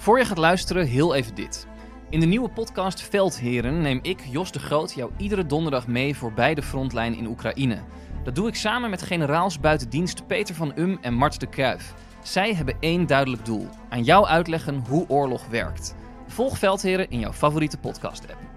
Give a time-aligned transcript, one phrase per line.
[0.00, 1.66] Voor je gaat luisteren, heel even dit.
[2.10, 6.54] In de nieuwe podcast Veldheren neem ik, Jos de Groot, jou iedere donderdag mee voorbij
[6.54, 7.82] de frontlijn in Oekraïne.
[8.24, 11.94] Dat doe ik samen met generaals buitendienst Peter van Um en Mart de Kruif.
[12.22, 15.94] Zij hebben één duidelijk doel: aan jou uitleggen hoe oorlog werkt.
[16.26, 18.48] Volg Veldheren in jouw favoriete podcast-app.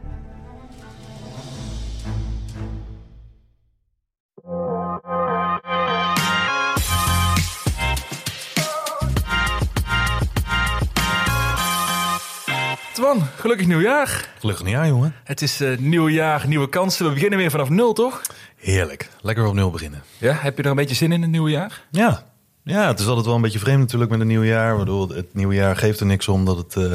[13.03, 14.30] Twan, gelukkig nieuwjaar.
[14.39, 15.16] Gelukkig nieuwjaar, jongen.
[15.23, 17.05] Het is uh, nieuw jaar, nieuwe kansen.
[17.05, 18.21] We beginnen weer vanaf nul, toch?
[18.55, 19.09] Heerlijk.
[19.21, 20.03] Lekker op nul beginnen.
[20.17, 21.84] Ja, heb je er een beetje zin in het nieuwe jaar?
[21.91, 22.23] Ja.
[22.63, 24.76] Ja, het is altijd wel een beetje vreemd natuurlijk met een nieuw jaar.
[24.76, 26.93] Waardoor het nieuwe jaar geeft er niks om dat het uh,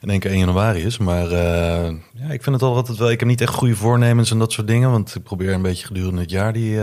[0.00, 0.98] in één keer 1 januari is.
[0.98, 3.10] Maar uh, ja, ik vind het altijd wel...
[3.10, 4.90] Ik heb niet echt goede voornemens en dat soort dingen.
[4.90, 6.80] Want ik probeer een beetje gedurende het jaar die,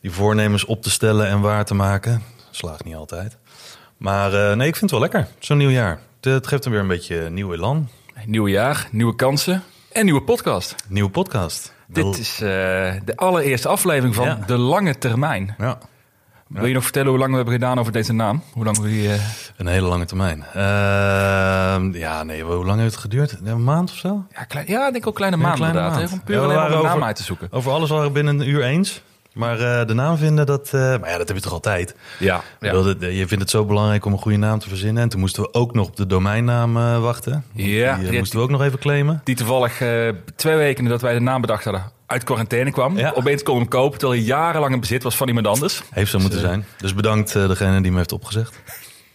[0.00, 2.22] die voornemens op te stellen en waar te maken.
[2.50, 3.36] Slaagt niet altijd.
[3.96, 5.28] Maar nee, ik vind het wel lekker.
[5.38, 6.00] Zo'n nieuw jaar.
[6.20, 7.88] Het geeft hem weer een beetje nieuw elan.
[8.24, 10.74] Nieuw jaar, nieuwe kansen en nieuwe podcast.
[10.88, 11.72] Nieuwe podcast.
[11.86, 12.48] Dit is uh,
[13.04, 14.38] de allereerste aflevering van Ja.
[14.46, 15.54] De Lange Termijn.
[15.58, 15.78] Ja,
[16.46, 18.42] Wil je nog vertellen hoe lang we hebben gedaan over deze naam?
[18.52, 19.12] Hoe lang we die...
[19.12, 19.20] eh,
[19.56, 20.44] een hele lange termijn.
[20.54, 23.36] Ehm, ja, nee, hoe lang heeft het geduurd?
[23.44, 24.24] Een maand of zo?
[24.34, 26.00] Ja, klein, ja, ik denk ook kleine Ja, maand kleine inderdaad.
[26.02, 26.12] maand.
[26.12, 27.48] Om puur Ja, alleen maar een naam over- uit te zoeken.
[27.50, 29.02] Over alles waren we binnen een uur eens.
[29.32, 31.94] Maar eh, de naam vinden, dat, eh, maar ja, dat heb je toch altijd.
[32.18, 33.06] Ja, Je ja.
[33.08, 35.02] Je vindt het zo belangrijk om een goede naam te verzinnen.
[35.02, 37.44] En toen moesten we ook nog op de domeinnaam eh, wachten.
[37.52, 39.20] Ja, die, die- moesten we ook nog even claimen.
[39.24, 39.82] Die toevallig
[40.36, 42.96] twee weken nadat wij de naam bedacht hadden uit quarantaine kwam.
[42.98, 43.12] Ja.
[43.14, 45.82] Opeens kon hem kopen terwijl hij jarenlang in bezit was van iemand anders.
[45.90, 46.64] Heeft zo moeten zijn.
[46.78, 48.54] Dus bedankt degene die me heeft opgezegd.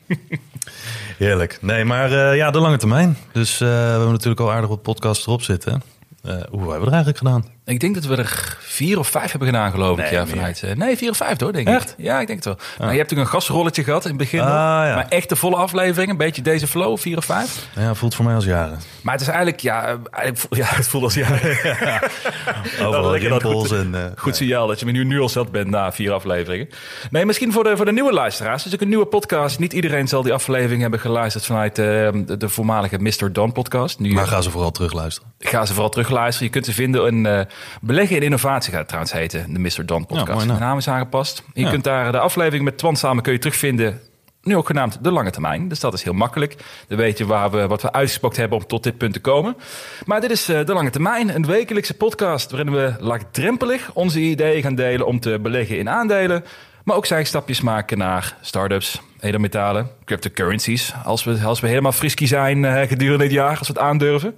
[1.17, 1.57] Heerlijk.
[1.61, 3.17] Nee, maar ja, de lange termijn.
[3.31, 5.83] Dus we hebben natuurlijk al aardig wat podcasts erop zitten.
[6.23, 7.45] Hoe hebben we er eigenlijk gedaan?
[7.65, 10.09] Ik denk dat we er vier of vijf hebben gedaan, geloof ik.
[10.09, 11.89] Ja, vanuit, eh, nee, vier of vijf hoor, denk Echt?
[11.97, 12.05] ik.
[12.05, 12.55] Ja, ik denk het wel.
[12.77, 14.39] Maar je hebt natuurlijk een gastrolletje gehad in het begin.
[14.41, 14.95] Ah, ja.
[14.95, 17.67] Maar echt de volle aflevering, een beetje deze flow, vier of vijf.
[17.75, 18.79] Ja, voelt voor mij als jaren.
[19.01, 21.27] Maar het is eigenlijk, ja, eigenlijk ja het voelt als ja.
[22.81, 23.95] Overal lekker dat rimpels goed- en...
[23.95, 26.69] eh, Goed signaal dat je me nu, nu al zat bent na vier afleveringen.
[27.11, 28.63] Nee, misschien voor de, voor de nieuwe luisteraars.
[28.63, 29.59] Het is ook een nieuwe podcast.
[29.59, 33.33] Niet iedereen zal die aflevering hebben geluisterd vanuit eh, de, de voormalige Mr.
[33.33, 33.99] Don podcast.
[33.99, 35.31] Nu Maar ga ze vooral terugluisteren.
[35.39, 36.45] ga ze vooral terugluisteren.
[36.47, 37.39] Je kunt ze vinden in eh,
[37.81, 39.53] Beleggen in Innovatie gaat het trouwens heten.
[39.53, 39.85] De Mr.
[39.85, 40.27] Don podcast.
[40.27, 40.57] Ja, mooi naam.
[40.57, 41.43] de naam is aangepast.
[41.53, 41.69] Je Ja.
[41.69, 44.01] kunt daar de aflevering met Twan samen kun je terugvinden.
[44.41, 45.67] Nu ook genaamd De Lange Termijn.
[45.67, 46.55] Dus dat is heel makkelijk.
[46.87, 49.55] Dan weet je waar we, wat we uitgespookt hebben om tot dit punt te komen.
[50.05, 51.35] Maar dit is eh, De Lange Termijn.
[51.35, 56.43] Een wekelijkse podcast waarin we laagdrempelig onze ideeën gaan delen om te beleggen in aandelen.
[56.83, 60.93] Maar ook stapjes maken naar start-ups, edelmetalen, cryptocurrencies.
[61.03, 64.37] Als we, als we helemaal frisky zijn eh, gedurende dit jaar, als we het aandurven.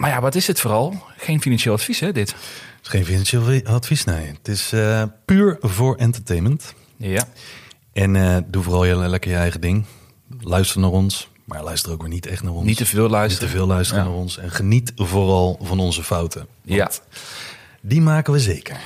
[0.00, 1.02] Maar ja, wat is het vooral?
[1.16, 2.30] Geen financieel advies, hè, dit?
[2.30, 2.38] Het
[2.82, 4.26] is geen financieel advies, nee.
[4.26, 6.74] Het is eh, puur voor entertainment.
[6.96, 7.28] Ja.
[7.92, 9.84] En eh, doe vooral je, lekker je eigen ding.
[10.40, 12.64] Luister naar ons, maar luister ook weer niet echt naar ons.
[12.64, 13.48] Niet te veel Niet luisteren.
[13.48, 14.08] te veel luisteren Ja.
[14.10, 14.38] naar ons.
[14.38, 16.46] En geniet vooral van onze fouten.
[16.62, 16.90] Ja.
[17.80, 18.76] Die maken we zeker.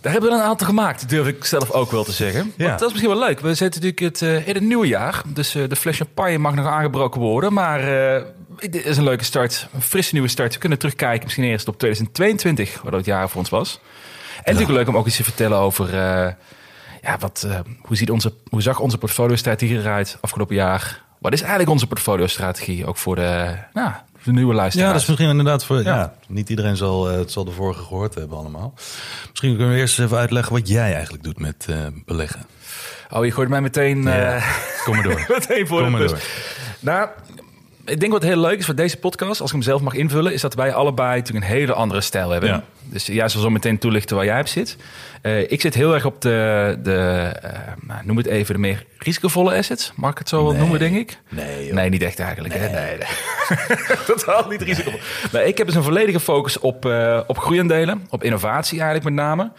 [0.00, 2.52] Daar hebben we een aantal gemaakt, durf ik zelf ook wel te zeggen.
[2.56, 2.66] Ja.
[2.66, 3.40] Want dat is misschien wel leuk.
[3.40, 5.22] We zitten natuurlijk het, eh, in het nieuwe jaar.
[5.26, 7.52] Dus eh, de fles champagne mag nog aangebroken worden.
[7.52, 8.22] Maar eh,
[8.56, 9.68] dit is een leuke start.
[9.74, 10.52] Een frisse nieuwe start.
[10.52, 12.74] We kunnen terugkijken misschien eerst op 2022.
[12.74, 13.80] Wat dat het jaar voor ons was.
[14.36, 15.94] En natuurlijk leuk om ook iets te vertellen over...
[17.02, 17.46] ja, wat,
[17.82, 21.02] hoe, ziet onze, hoe zag onze portfolio-strategie eruit afgelopen jaar?
[21.18, 22.86] Wat is eigenlijk onze portfolio-strategie?
[22.86, 23.92] Ook voor de, nou,
[24.28, 24.92] de nieuwe Ja, luisteraars.
[24.92, 25.76] dat is misschien inderdaad voor.
[25.82, 25.94] Ja.
[25.96, 26.14] Ja.
[26.28, 28.74] niet iedereen zal, eh, het zal de vorige gehoord hebben allemaal.
[29.30, 32.46] Misschien kunnen we eerst even uitleggen wat jij eigenlijk doet met eh, beleggen.
[33.10, 34.06] Oh, je gooit mij meteen...
[34.08, 34.42] eh, Ja.
[34.84, 35.24] Kom maar door.
[35.38, 36.10] Meteen voor Kom maar bus.
[36.10, 36.20] door.
[36.80, 37.08] Nou,
[37.88, 40.32] ik denk wat heel leuk is voor deze podcast, als ik hem zelf mag invullen,
[40.32, 42.50] is dat wij allebei natuurlijk een hele andere stijl hebben.
[42.50, 42.64] Ja.
[42.82, 44.76] Dus jij zal zo meteen toelichten waar jij op zit.
[45.22, 47.50] Eh, ik zit heel erg op de, de eh,
[47.80, 49.92] nou, noem het even, de meer risicovolle assets.
[49.96, 50.60] Mag ik het zo wel Nee.
[50.60, 51.18] noemen, denk ik?
[51.28, 51.74] Nee, joh.
[51.74, 52.54] Nee, niet echt eigenlijk.
[52.54, 52.68] hè?
[52.68, 53.96] Nee, nee.
[54.06, 55.00] Totaal niet risicovol.
[55.32, 59.24] Nee, ik heb dus een volledige focus op, eh, op groeiaandelen, op innovatie eigenlijk met
[59.24, 59.50] name.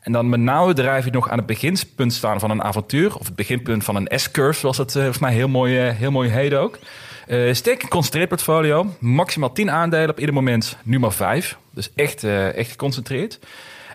[0.00, 3.16] En dan met name drijf je nog aan het beginpunt staan van een avontuur.
[3.16, 6.54] Of het beginpunt van een S-curve, zoals dat volgens mij heel mooi, heel mooi heet
[6.54, 6.78] ook.
[7.28, 8.94] Eh sterk geconcentreerd portfolio.
[8.98, 10.76] Maximaal 10 aandelen op ieder moment.
[10.82, 11.58] Nu maar 5.
[11.70, 13.38] Dus echt, eh, echt geconcentreerd.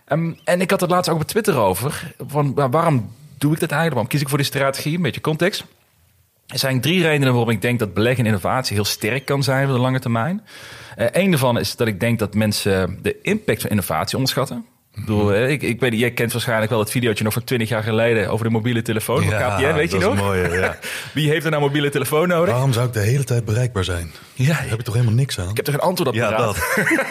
[0.06, 2.14] Ehm, en ik had het laatst ook op Twitter over.
[2.28, 3.92] Van, waarom doe ik dat eigenlijk?
[3.94, 4.96] Waarom kies ik voor die strategie?
[4.96, 5.66] Een beetje context.
[6.48, 9.66] Er zijn drie redenen waarom ik denk dat beleggen en innovatie heel sterk kan zijn
[9.66, 10.44] voor de lange termijn.
[10.96, 14.66] Eén daarvan is dat ik denk dat mensen de impact van innovatie onderschatten.
[14.96, 17.70] Ik bedoel, ik, ik weet, niet, jij kent waarschijnlijk wel het videootje nog van 20
[17.70, 20.16] jaar geleden over de mobiele telefoon van KPN, weet je nog?
[20.16, 20.78] mooie, ja.
[21.14, 22.52] Wie heeft er nou een mobiele telefoon nodig?
[22.54, 24.12] Waarom zou ik de hele tijd bereikbaar zijn?
[24.34, 25.50] Ja, Daar heb je toch helemaal niks aan?
[25.50, 26.58] ik heb toch een antwoord op ja, dat.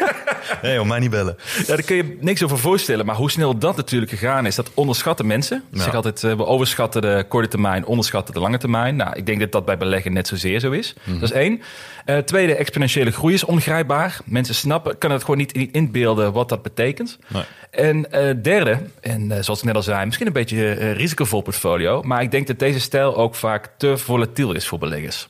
[0.63, 1.37] nee, om mij niet bellen.
[1.59, 3.07] Ja, daar kun je niks over voorstellen.
[3.07, 5.57] Maar hoe snel dat natuurlijk gegaan is, dat onderschatten mensen.
[5.73, 5.83] Ik Ja.
[5.85, 8.97] zeg altijd, eh, we overschatten de korte termijn, onderschatten de lange termijn.
[8.97, 10.95] Nou, ik denk dat dat bij beleggen net zozeer zo is.
[11.05, 11.19] Mhm.
[11.19, 11.63] Dat is één.
[12.05, 14.19] Eh, tweede, exponentiële groei is ongrijpbaar.
[14.25, 17.19] Mensen snappen, kunnen het gewoon niet in- inbeelden wat dat betekent.
[17.29, 17.43] Nee.
[17.73, 21.41] En eh, derde, en eh, zoals ik net al zei, misschien een beetje eh, risicovol
[21.41, 22.03] portfolio.
[22.03, 25.29] Maar ik denk dat deze stijl ook vaak te volatiel is voor beleggers.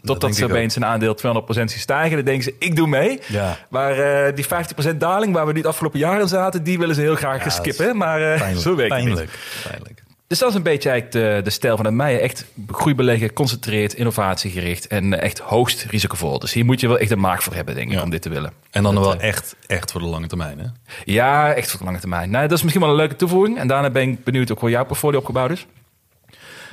[0.00, 2.16] Totdat ze opeens een aandeel 200% zien stijgen.
[2.16, 3.20] Dan denken ze, ik doe mee.
[3.26, 3.58] Ja.
[3.68, 3.94] Maar
[4.34, 7.14] die 50% daling waar we nu het afgelopen jaar in zaten, die willen ze heel
[7.14, 7.96] graag Ja, dat skippen.
[7.96, 8.60] Maar Pijnlijk.
[8.66, 9.24] zo werkt het niet.
[9.68, 10.02] pijnlijk.
[10.34, 12.20] Dus dat is een beetje eigenlijk de, de stijl van het Meijer.
[12.20, 16.38] Echt groeibeleggen, concentreerd, innovatiegericht en eh, echt hoogst risicovol.
[16.38, 18.02] Dus hier moet je wel echt een maak voor hebben, denk ik, Ja.
[18.02, 18.52] om dit te willen.
[18.70, 20.66] En dan Dat, wel eh, echt, echt voor de lange termijn, hè?
[21.04, 22.30] Ja, echt voor de lange termijn.
[22.30, 23.58] Nou, dat is misschien wel een leuke toevoeging.
[23.58, 25.66] En daarna ben ik benieuwd ook hoe jouw portfolio opgebouwd is.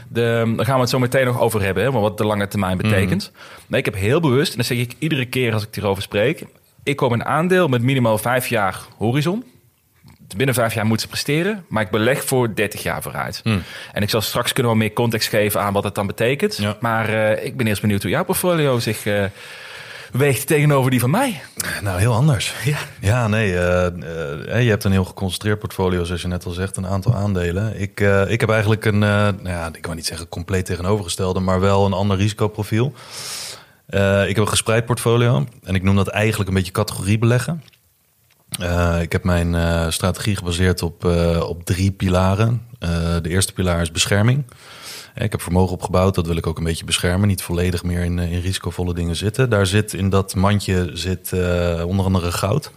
[0.08, 2.48] De, daar gaan we het zo meteen nog over hebben, hè, maar wat de lange
[2.48, 3.32] termijn betekent.
[3.68, 6.46] Maar ik heb heel bewust, en dat zeg ik iedere keer als ik hierover spreek...
[6.84, 9.44] ik koop een aandeel met minimaal vijf jaar horizon.
[10.38, 13.42] Binnen vijf jaar moet ze presteren, maar ik beleg voor 30 jaar vooruit.
[13.92, 16.58] En ik zal straks kunnen we meer context geven aan wat het dan betekent.
[16.58, 16.78] Ja.
[16.80, 19.24] Maar eh, ik ben eerst benieuwd hoe jouw portfolio zich eh,
[20.12, 21.42] weegt tegenover die van mij.
[21.82, 22.54] Nou, heel anders.
[22.64, 22.78] Ja.
[23.00, 23.58] Ja, nee.
[23.58, 27.82] eh, je hebt een heel geconcentreerd portfolio, zoals je net al zegt, een aantal aandelen.
[27.82, 31.86] Ik, ik heb eigenlijk een, nou ja, ik kan niet zeggen compleet tegenovergestelde, maar wel
[31.86, 32.94] een ander risicoprofiel.
[33.88, 37.64] Ik heb een gespreid portfolio en ik noem dat eigenlijk een beetje categorie beleggen.
[38.60, 42.70] Eh, ik heb mijn eh, strategie gebaseerd op, eh, op drie pilaren.
[43.22, 44.44] De eerste pilaar is bescherming.
[45.16, 47.28] Ik heb vermogen opgebouwd, dat wil ik ook een beetje beschermen.
[47.28, 49.50] Niet volledig meer in, in risicovolle dingen zitten.
[49.50, 51.34] Daar zit in dat mandje zit
[51.86, 52.72] onder andere goud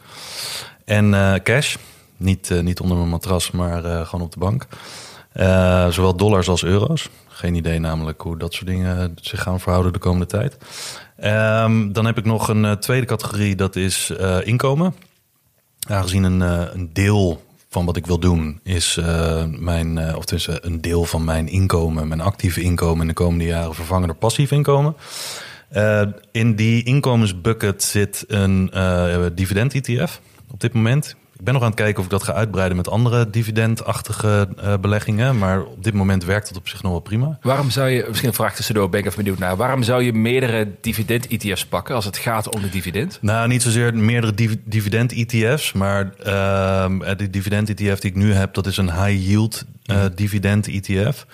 [0.85, 1.77] en cash.
[2.17, 4.67] Niet, niet onder mijn matras, maar gewoon op de bank.
[5.93, 7.09] Zowel dollars als euro's.
[7.29, 10.57] Geen idee namelijk hoe dat soort dingen zich gaan verhouden de komende tijd.
[11.17, 14.13] Ehm, dan heb ik nog een tweede categorie, dat is
[14.45, 14.95] inkomen.
[15.87, 20.25] Aangezien een, eh, een deel van wat ik wil doen is eh, mijn, eh, of
[20.25, 24.17] tussen een deel van mijn inkomen, mijn actieve inkomen in de komende jaren vervangen door
[24.17, 24.97] passief inkomen.
[26.33, 28.71] In die inkomensbucket zit een
[29.35, 30.21] dividend-ETF
[30.51, 31.17] op dit moment.
[31.45, 34.75] Ik ben nog aan het kijken of ik dat ga uitbreiden met andere dividendachtige eh,
[34.81, 35.39] beleggingen.
[35.39, 37.39] Maar op dit moment werkt het op zich nog wel prima.
[37.43, 39.57] Waarom zou je, misschien een vraag tussendoor, ben ik even benieuwd naar.
[39.57, 43.19] Waarom zou je meerdere dividend-ETF's pakken als het gaat om de dividend?
[43.21, 48.67] Nou, niet zozeer meerdere div- dividend-ETF's, maar ehm, de dividend-ETF die ik nu heb, dat
[48.67, 51.27] is een high-yield eh, dividend-ETF.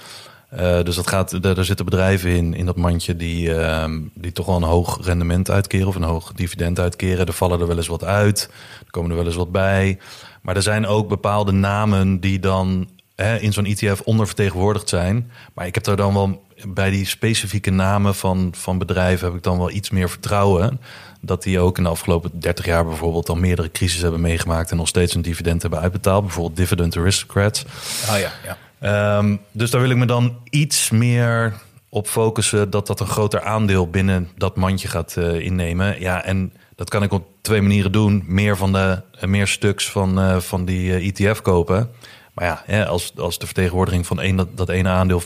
[0.50, 4.46] Eh, dus dat gaat, daar, zitten bedrijven in, in dat mandje die, ehm, die toch
[4.46, 7.26] wel een hoog rendement uitkeren of een hoog dividend uitkeren.
[7.26, 8.50] Er vallen er wel eens wat uit,
[8.84, 9.98] er komen er wel eens wat bij.
[10.42, 15.30] Maar er zijn ook bepaalde namen die dan hè, in zo'n ETF ondervertegenwoordigd zijn.
[15.54, 19.42] Maar ik heb daar dan wel bij die specifieke namen van, van bedrijven heb ik
[19.42, 20.80] dan wel iets meer vertrouwen.
[21.20, 24.76] Dat die ook in de afgelopen 30 jaar bijvoorbeeld al meerdere crises hebben meegemaakt en
[24.76, 26.24] nog steeds een dividend hebben uitbetaald.
[26.24, 27.64] Bijvoorbeeld Dividend Aristocrats.
[28.08, 28.56] Ah ja, ja.
[28.80, 31.54] Ehm, dus daar wil ik me dan iets meer
[31.88, 36.00] op focussen dat dat een groter aandeel binnen dat mandje gaat eh, innemen.
[36.00, 38.22] Ja, en dat kan ik op twee manieren doen.
[38.26, 41.90] Meer van de eh, meer stuks van, eh, van die ETF kopen.
[42.34, 45.24] Maar ja, als, als de vertegenwoordiging van één, dat, dat ene aandeel 5%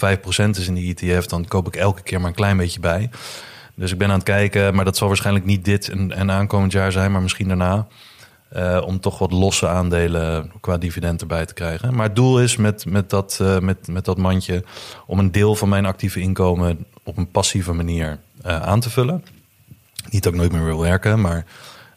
[0.51, 3.11] is in die ETF, dan koop ik elke keer maar een klein beetje bij.
[3.75, 6.73] Dus ik ben aan het kijken, maar dat zal waarschijnlijk niet dit en, en aankomend
[6.73, 7.87] jaar zijn, maar misschien daarna.
[8.55, 11.95] Eh, om toch wat losse aandelen qua dividend erbij te krijgen.
[11.95, 14.65] Maar het doel is met, met, dat, eh, met, met dat mandje
[15.07, 19.25] om een deel van mijn actieve inkomen op een passieve manier eh, aan te vullen.
[20.11, 21.45] Niet dat ik nooit meer wil werken, maar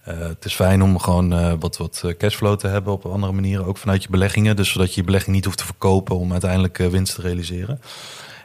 [0.03, 3.65] het is fijn om gewoon wat, wat cashflow te hebben op andere manieren.
[3.65, 4.55] Ook vanuit je beleggingen.
[4.55, 7.81] Dus zodat je je belegging niet hoeft te verkopen om uiteindelijk winst te realiseren.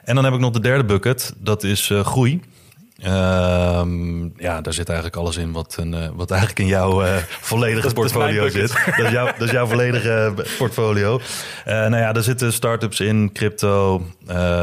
[0.04, 1.34] En dan heb ik nog de derde bucket.
[1.38, 2.40] Dat is groei.
[3.02, 7.16] Ehm, ja, daar zit eigenlijk alles in wat, een, eh, wat eigenlijk in jouw eh,
[7.40, 8.74] volledige Dat portfolio zit.
[8.96, 11.20] Dat is, jouw, dat is jouw volledige eh, portfolio.
[11.64, 14.02] Eh, nou ja, daar zitten startups in, crypto,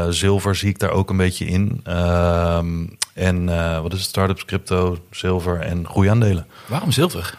[0.08, 1.80] zilver zie ik daar ook een beetje in.
[1.84, 3.44] Ehm, en
[3.82, 4.08] wat is het?
[4.08, 6.46] Startups, crypto, zilver en groeiaandelen.
[6.66, 7.34] Waarom zilver?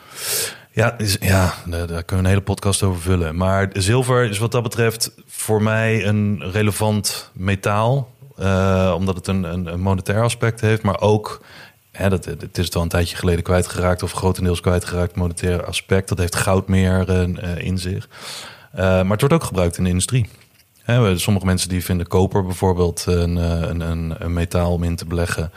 [0.72, 3.36] Ja, is, ja daar kunnen we een hele podcast over vullen.
[3.36, 8.11] Maar zilver is wat dat betreft voor mij een relevant metaal.
[8.38, 10.81] Eh, omdat het een, een, monetair aspect heeft.
[10.81, 11.41] Maar ook,
[11.91, 14.03] dat, het is het al een tijdje geleden kwijtgeraakt...
[14.03, 16.09] of grotendeels kwijtgeraakt monetair aspect.
[16.09, 18.09] Dat heeft goud meer eh, in zich.
[18.71, 20.29] Eh, maar het wordt ook gebruikt in de industrie.
[21.15, 25.05] Sommige mensen die vinden koper bijvoorbeeld een, eh, een, een, een metaal om in te
[25.05, 25.51] beleggen.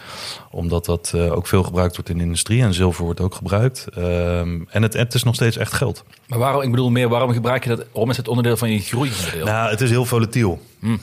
[0.51, 2.63] Omdat dat uh, ook veel gebruikt wordt in de industrie.
[2.63, 3.87] En zilver wordt ook gebruikt.
[3.99, 6.05] Um, en het, het is nog steeds echt geld.
[6.27, 7.85] Maar waarom, ik bedoel meer, waarom gebruik je dat?
[7.93, 9.45] Waarom is het onderdeel van je groeionderdeel?
[9.45, 10.61] Nou, het is heel volatiel.
[10.79, 10.99] Mm.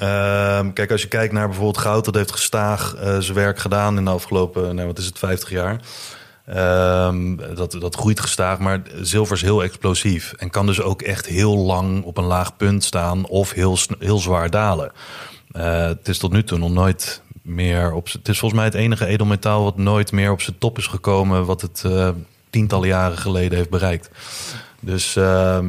[0.73, 4.05] kijk, als je kijkt naar bijvoorbeeld goud, dat heeft gestaag uh, zijn werk gedaan in
[4.05, 5.79] de afgelopen, nou, wat is het, 50 jaar.
[6.49, 10.33] Um, dat, dat groeit gestaag, maar zilver is heel explosief.
[10.37, 14.17] En kan dus ook echt heel lang op een laag punt staan of heel, heel
[14.17, 14.91] zwaar dalen.
[15.51, 18.11] Uh, het is tot nu toe nog nooit meer op.
[18.11, 21.45] Het is volgens mij het enige edelmetaal wat nooit meer op zijn top is gekomen.
[21.45, 22.09] wat het uh,
[22.49, 24.09] tientallen jaren geleden heeft bereikt.
[24.79, 25.59] Dus uh,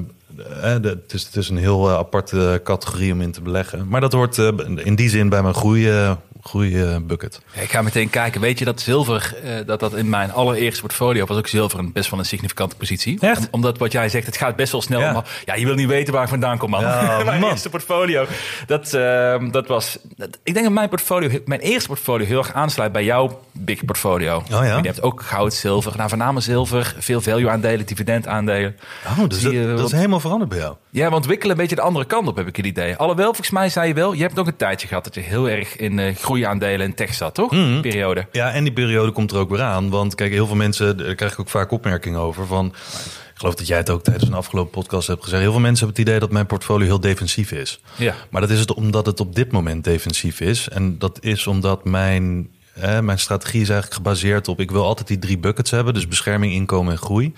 [0.61, 3.89] het, is, het is een heel aparte categorie om in te beleggen.
[3.89, 4.39] Maar dat hoort
[4.77, 7.41] in die zin bij mijn groei goede bucket.
[7.53, 8.41] ik ga meteen kijken.
[8.41, 11.93] Weet je dat zilver, uh, dat dat in mijn allereerste portfolio was ook zilver een
[11.93, 13.21] best wel een significante positie.
[13.21, 13.49] Echt?
[13.51, 15.01] omdat wat jij zegt, het gaat best wel snel.
[15.01, 15.13] Ja.
[15.13, 16.81] Maar ja, je wil niet weten waar ik vandaan kom, man.
[16.81, 17.51] Ja, mijn man.
[17.51, 18.27] eerste portfolio,
[18.67, 19.99] dat, uh, dat was...
[20.17, 23.85] Dat, ik denk dat mijn portfolio, mijn eerste portfolio heel erg aansluit bij jouw big
[23.85, 24.37] portfolio.
[24.37, 24.77] Oh ja?
[24.77, 28.77] Je hebt ook goud, zilver, nou voornamelijk zilver, veel value aandelen, dividend aandelen.
[29.07, 30.75] Oh, dus dat, dat is helemaal veranderd bij jou?
[30.91, 32.97] Ja, we ontwikkelen een beetje de andere kant op, heb ik het idee.
[32.97, 35.49] Alhoewel, volgens mij zei je wel, je hebt nog een tijdje gehad dat je heel
[35.49, 37.51] erg in uh, groeiaandelen en tech zat, toch?
[37.51, 37.81] Mm.
[37.81, 38.27] Periode.
[38.33, 39.91] Ja, en die periode komt er ook weer aan.
[39.91, 42.67] Want kijk, heel veel mensen, daar krijg ik ook vaak opmerkingen over van...
[42.67, 45.43] Ik geloof dat jij het ook tijdens een afgelopen podcast hebt gezegd.
[45.43, 47.81] Heel veel mensen hebben het idee dat mijn portfolio heel defensief is.
[47.97, 48.15] Ja.
[48.31, 50.69] Maar dat is het omdat het op dit moment defensief is.
[50.69, 54.61] En dat is omdat mijn, hè, mijn strategie is eigenlijk gebaseerd op...
[54.61, 57.35] ik wil altijd die drie buckets hebben, dus bescherming, inkomen en groei.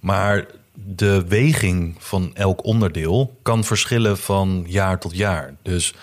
[0.00, 5.54] Maar de weging van elk onderdeel kan verschillen van jaar tot jaar.
[5.62, 5.94] Dus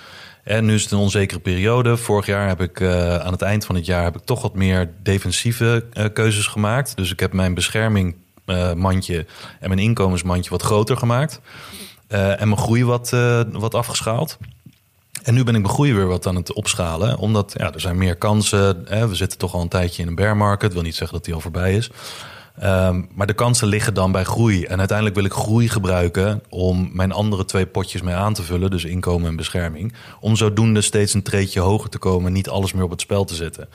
[0.44, 1.98] en nu is het een onzekere periode.
[1.98, 4.56] Vorig jaar heb ik uh, aan het eind van het jaar heb ik toch wat
[4.56, 6.96] meer defensieve uh, keuzes gemaakt.
[6.96, 9.24] Dus ik heb mijn beschermingmandje uh,
[9.60, 11.42] en mijn inkomensmandje wat groter gemaakt.
[12.08, 13.10] en mijn groei wat,
[13.52, 14.38] wat afgeschaald.
[15.24, 17.18] En nu ben ik mijn groei weer wat aan het opschalen.
[17.18, 18.82] Omdat ja, er zijn meer kansen.
[18.86, 20.62] Hè, we zitten toch al een tijdje in een bear market.
[20.62, 21.90] Dat wil niet zeggen dat die al voorbij is.
[22.64, 24.66] Um, maar de kansen liggen dan bij groei.
[24.66, 28.70] En uiteindelijk wil ik groei gebruiken om mijn andere twee potjes mee aan te vullen.
[28.70, 29.94] Dus inkomen en bescherming.
[30.20, 33.24] Om zodoende steeds een treetje hoger te komen en niet alles meer op het spel
[33.24, 33.70] te zetten.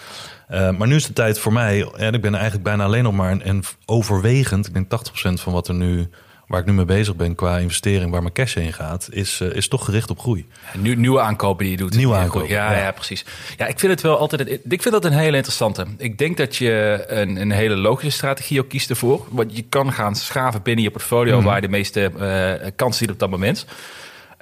[0.50, 1.88] Uh, maar nu is de tijd voor mij.
[1.96, 4.66] En ik ben eigenlijk bijna alleen nog maar een overwegend.
[4.66, 6.08] Ik denk 80% van wat er nu
[6.46, 9.54] waar ik nu mee bezig ben qua investering, waar mijn cash heen gaat, is, uh,
[9.54, 10.46] is toch gericht op groei.
[10.78, 11.94] Nu, nieuwe aankopen die je doet.
[11.94, 12.48] Nieuwe aankopen.
[12.48, 13.24] Ja, ja, ja, precies.
[13.56, 14.50] Ja, ik vind het wel altijd.
[14.50, 15.86] Ik vind dat een hele interessante.
[15.96, 19.26] Ik denk dat je een, een hele logische strategie ook kiest ervoor.
[19.30, 21.44] Want je kan gaan schaven binnen je portfolio mm.
[21.44, 23.66] waar je de meeste uh, kansen ziet op dat moment.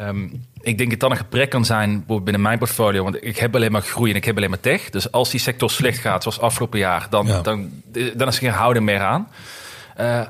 [0.01, 3.03] Um, ik denk dat dan een gebrek kan zijn binnen mijn portfolio.
[3.03, 4.91] Want ik heb alleen maar groei en ik heb alleen maar tech.
[4.91, 7.41] Dus als die sector slecht gaat, zoals afgelopen jaar, dan, ja.
[7.41, 7.71] dan,
[8.15, 9.29] dan is er geen houden meer aan.
[10.01, 10.21] Uh,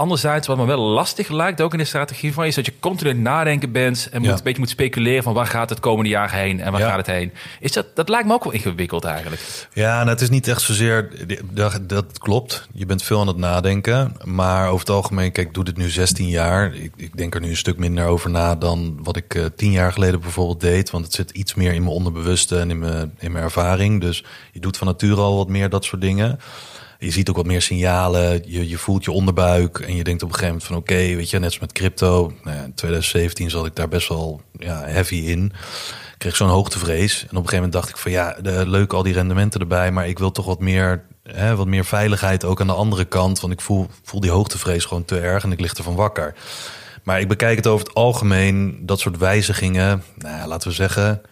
[0.00, 3.12] Anderzijds, wat me wel lastig lijkt, ook in de strategie van, is dat je continu
[3.12, 4.36] nadenken bent en moet, ja.
[4.36, 6.88] een beetje moet speculeren van waar gaat het komende jaar heen en waar ja.
[6.88, 7.32] gaat het heen.
[7.60, 9.68] Is dat, dat lijkt me ook wel ingewikkeld eigenlijk.
[9.72, 11.10] Ja, nou, het is niet echt zozeer,
[11.50, 12.68] dat, dat klopt.
[12.72, 15.88] Je bent veel aan het nadenken, maar over het algemeen, kijk, ik doe dit nu
[15.88, 16.74] 16 jaar.
[16.74, 19.70] Ik, ik denk er nu een stuk minder over na dan wat ik uh, 10
[19.70, 23.12] jaar geleden bijvoorbeeld deed, want het zit iets meer in mijn onderbewuste en in mijn,
[23.18, 24.00] in mijn ervaring.
[24.00, 26.38] Dus je doet van nature al wat meer dat soort dingen.
[27.00, 28.42] Je ziet ook wat meer signalen.
[28.46, 29.78] Je, je voelt je onderbuik.
[29.78, 32.32] En je denkt op een gegeven moment van oké, weet je, net als met crypto.
[32.44, 35.44] Nou ja, in 2017 zat ik daar best wel ja, heavy in.
[35.44, 37.20] Ik kreeg zo'n hoogtevrees.
[37.20, 39.92] En op een gegeven moment dacht ik van ja, de, leuk al die rendementen erbij.
[39.92, 43.40] Maar ik wil toch wat meer, hè, wat meer veiligheid ook aan de andere kant.
[43.40, 46.34] Want ik voel, voel die hoogtevrees gewoon te erg en ik lig ervan wakker.
[47.02, 50.02] Maar ik bekijk het over het algemeen, dat soort wijzigingen.
[50.16, 51.22] Nou laten we zeggen,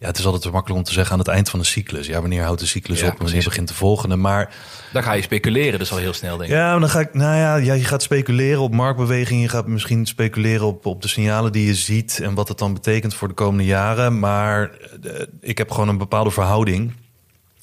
[0.00, 2.06] ja, het is altijd te makkelijk om te zeggen aan het eind van een cyclus.
[2.06, 3.18] Ja, wanneer houdt de cyclus ja, op?
[3.18, 4.16] Wanneer begint de volgende?
[4.16, 4.54] Maar
[4.92, 6.56] dan ga je speculeren, dus al heel snel denk ik.
[6.56, 9.42] Ja, maar dan ga ik, nou ja, ja, je gaat speculeren op marktbewegingen.
[9.42, 12.74] Je gaat misschien speculeren op, op de signalen die je ziet en wat het dan
[12.74, 14.18] betekent voor de komende jaren.
[14.18, 14.70] Maar
[15.04, 16.92] uh, ik heb gewoon een bepaalde verhouding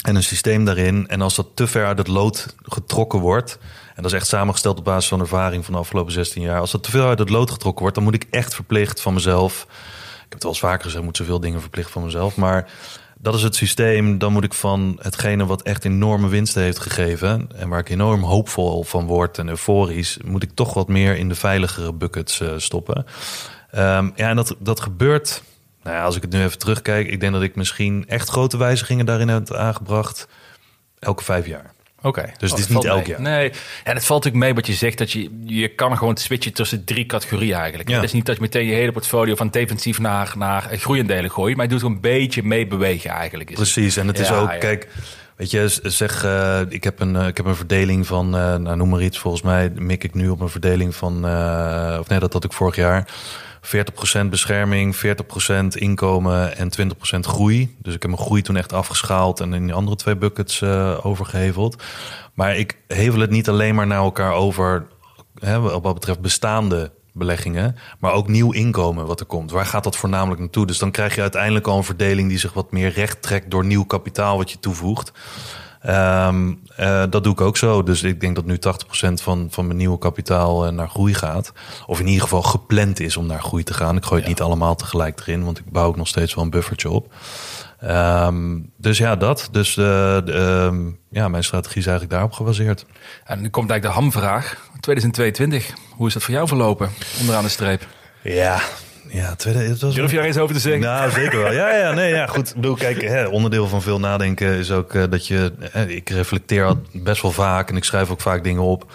[0.01, 1.08] en een systeem daarin.
[1.08, 3.58] En als dat te ver uit het lood getrokken wordt.
[3.96, 6.60] En dat is echt samengesteld op basis van ervaring van de afgelopen 16 jaar.
[6.60, 9.13] Als dat te veel uit het lood getrokken wordt, dan moet ik echt verplicht van
[9.13, 9.67] mezelf
[10.30, 12.36] heb het wel eens vaker gezegd, moet zoveel dingen verplicht van mezelf.
[12.36, 12.72] Maar
[13.20, 14.18] dat is het systeem.
[14.18, 17.50] Dan moet ik van hetgene wat echt enorme winsten heeft gegeven.
[17.56, 20.18] En waar ik enorm hoopvol van word en euforisch.
[20.26, 23.06] Moet ik toch wat meer in de veiligere buckets uh, stoppen.
[23.76, 25.44] Um, ja, en dat, dat gebeurt.
[25.84, 27.08] Nou ja, als ik het nu even terugkijk.
[27.08, 30.28] Ik denk dat ik misschien echt grote wijzigingen daarin heb aangebracht.
[31.00, 31.74] Elke vijf jaar.
[32.08, 32.20] Oké.
[32.20, 32.34] Okay.
[32.38, 33.22] Dus oh, het is niet elk jaar.
[33.22, 33.52] Nee,
[33.84, 34.98] en het valt natuurlijk mee wat je zegt.
[34.98, 37.90] Dat je, je kan gewoon switchen tussen drie categorieën eigenlijk.
[37.90, 37.96] Ja.
[37.96, 41.56] Het is niet dat je meteen je hele portfolio van defensief naar, naar groeiendelen gooit.
[41.56, 43.54] Maar je doet een beetje mee bewegen eigenlijk.
[43.54, 43.98] Precies.
[43.98, 44.58] En het is ja, ook, ja.
[44.58, 44.88] kijk,
[45.38, 48.78] Weet je, zeg, eh, ik, heb een, eh, ik heb een verdeling van, eh, nou,
[48.78, 51.16] noem maar iets, volgens mij mik ik nu op een verdeling van,
[52.00, 53.08] of nee, dat had ik vorig jaar.
[53.68, 56.70] 40% bescherming, 40% inkomen en
[57.16, 57.76] 20% groei.
[57.82, 61.06] Dus ik heb mijn groei toen echt afgeschaald en in die andere twee buckets eh,
[61.06, 61.84] overgeheveld.
[62.34, 64.88] Maar ik hevel het niet alleen maar naar elkaar over,
[65.40, 69.52] hè, wat betreft bestaande beleggingen, maar ook nieuw inkomen wat er komt.
[69.52, 70.66] Waar gaat dat voornamelijk naartoe?
[70.66, 73.66] Dus dan krijg je uiteindelijk al een verdeling die zich wat meer recht trekt door
[73.66, 75.12] nieuw kapitaal wat je toevoegt.
[75.88, 77.84] Ehm, eh, dat doe ik ook zo.
[77.84, 81.53] Dus ik denk dat nu 80% van, van mijn nieuwe kapitaal eh, naar groei gaat.
[81.86, 83.96] Of in ieder geval gepland is om naar groei te gaan.
[83.96, 86.50] Ik gooi het niet allemaal tegelijk erin, want ik bouw ook nog steeds wel een
[86.50, 87.13] buffertje op.
[87.79, 89.50] Ehm, dus ja, dat.
[89.51, 89.86] Dus eh,
[90.25, 92.86] de, ehm, ja, mijn strategie is eigenlijk daarop gebaseerd.
[93.25, 94.70] En nu komt eigenlijk de hamvraag.
[94.79, 96.89] 2022, hoe is dat voor jou verlopen?
[97.20, 97.88] Onderaan de streep.
[98.22, 98.62] Ja,
[99.10, 100.82] ja tweede, het was Durf je daar eens over te zeggen?
[100.82, 101.52] Nou, zeker wel.
[101.52, 102.50] Ja, ja, nee, ja, goed.
[102.50, 105.54] Ik bedoel, kijk, hè, onderdeel van veel nadenken is ook eh, dat je...
[105.60, 108.92] Hè, ik reflecteer al best wel vaak en ik schrijf ook vaak dingen op.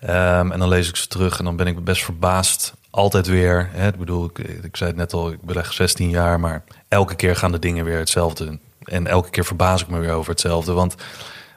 [0.00, 2.74] Ehm, en dan lees ik ze terug en dan ben ik best verbaasd.
[2.90, 3.68] Altijd weer.
[3.72, 7.14] Hè, ik bedoel, ik, ik zei het net al, ik beleg 16 jaar, maar elke
[7.14, 8.58] keer gaan de dingen weer hetzelfde.
[8.84, 10.72] En elke keer verbaas ik me weer over hetzelfde.
[10.72, 10.94] Want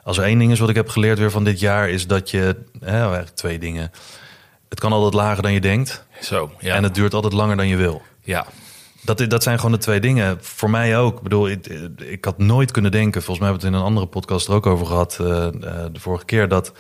[0.04, 2.30] als er één ding is wat ik heb geleerd weer van dit jaar, is dat
[2.30, 2.56] je...
[2.80, 3.92] Hè, eigenlijk twee dingen.
[4.72, 6.06] Het kan altijd lager dan je denkt.
[6.22, 6.76] Zo, ja.
[6.76, 8.02] En het duurt altijd langer dan je wil.
[8.24, 8.46] ja.
[9.04, 10.38] Dat, dat zijn gewoon de twee dingen.
[10.42, 11.18] Voor mij ook.
[11.18, 13.24] Ik bedoel, ik, ik had nooit kunnen denken.
[13.24, 15.18] Volgens mij hebben we het in een andere podcast er ook over gehad.
[15.22, 15.54] eh, eh,
[15.92, 16.72] de vorige keer dat.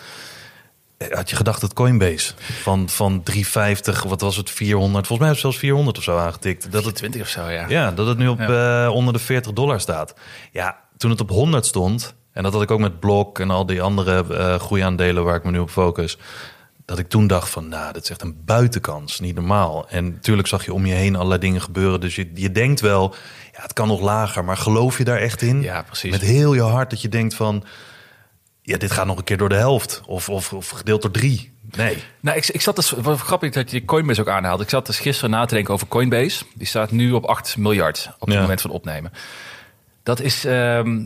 [0.97, 5.27] eh, Had je gedacht dat Coinbase van, van 350, wat was het, 400, volgens mij
[5.27, 6.71] heeft het zelfs 400 of zo aangetikt.
[6.71, 7.65] Dat het, 20 of zo, ja.
[7.69, 8.39] ja, dat het nu op
[8.93, 10.13] onder de 40 dollar staat.
[10.51, 13.65] Ja, toen het op 100 stond, en dat had ik ook met Blok en al
[13.65, 16.17] die andere eh groeiaandelen waar ik me nu op focus.
[16.91, 19.87] Dat ik toen dacht van, nou, dat is echt een buitenkans, niet normaal.
[19.89, 21.99] En natuurlijk zag je om je heen allerlei dingen gebeuren.
[21.99, 23.15] Dus je, je denkt wel,
[23.53, 25.61] ja, het kan nog lager, maar geloof je daar echt in?
[25.61, 26.11] Ja, precies.
[26.11, 27.63] Met heel je hart dat je denkt van,
[28.61, 30.01] ja, dit gaat nog een keer door de helft.
[30.05, 31.51] Of, of, of gedeeld door drie.
[31.77, 31.97] Nee.
[32.19, 34.61] Nou, ik, ik zat dus, wat grappig dat je Coinbase ook aanhaalt.
[34.61, 36.43] Ik zat dus gisteren na te denken over Coinbase.
[36.55, 38.41] Die staat nu op 8 miljard op het Ja.
[38.41, 39.11] moment van opnemen.
[40.03, 41.05] Dat is ehm,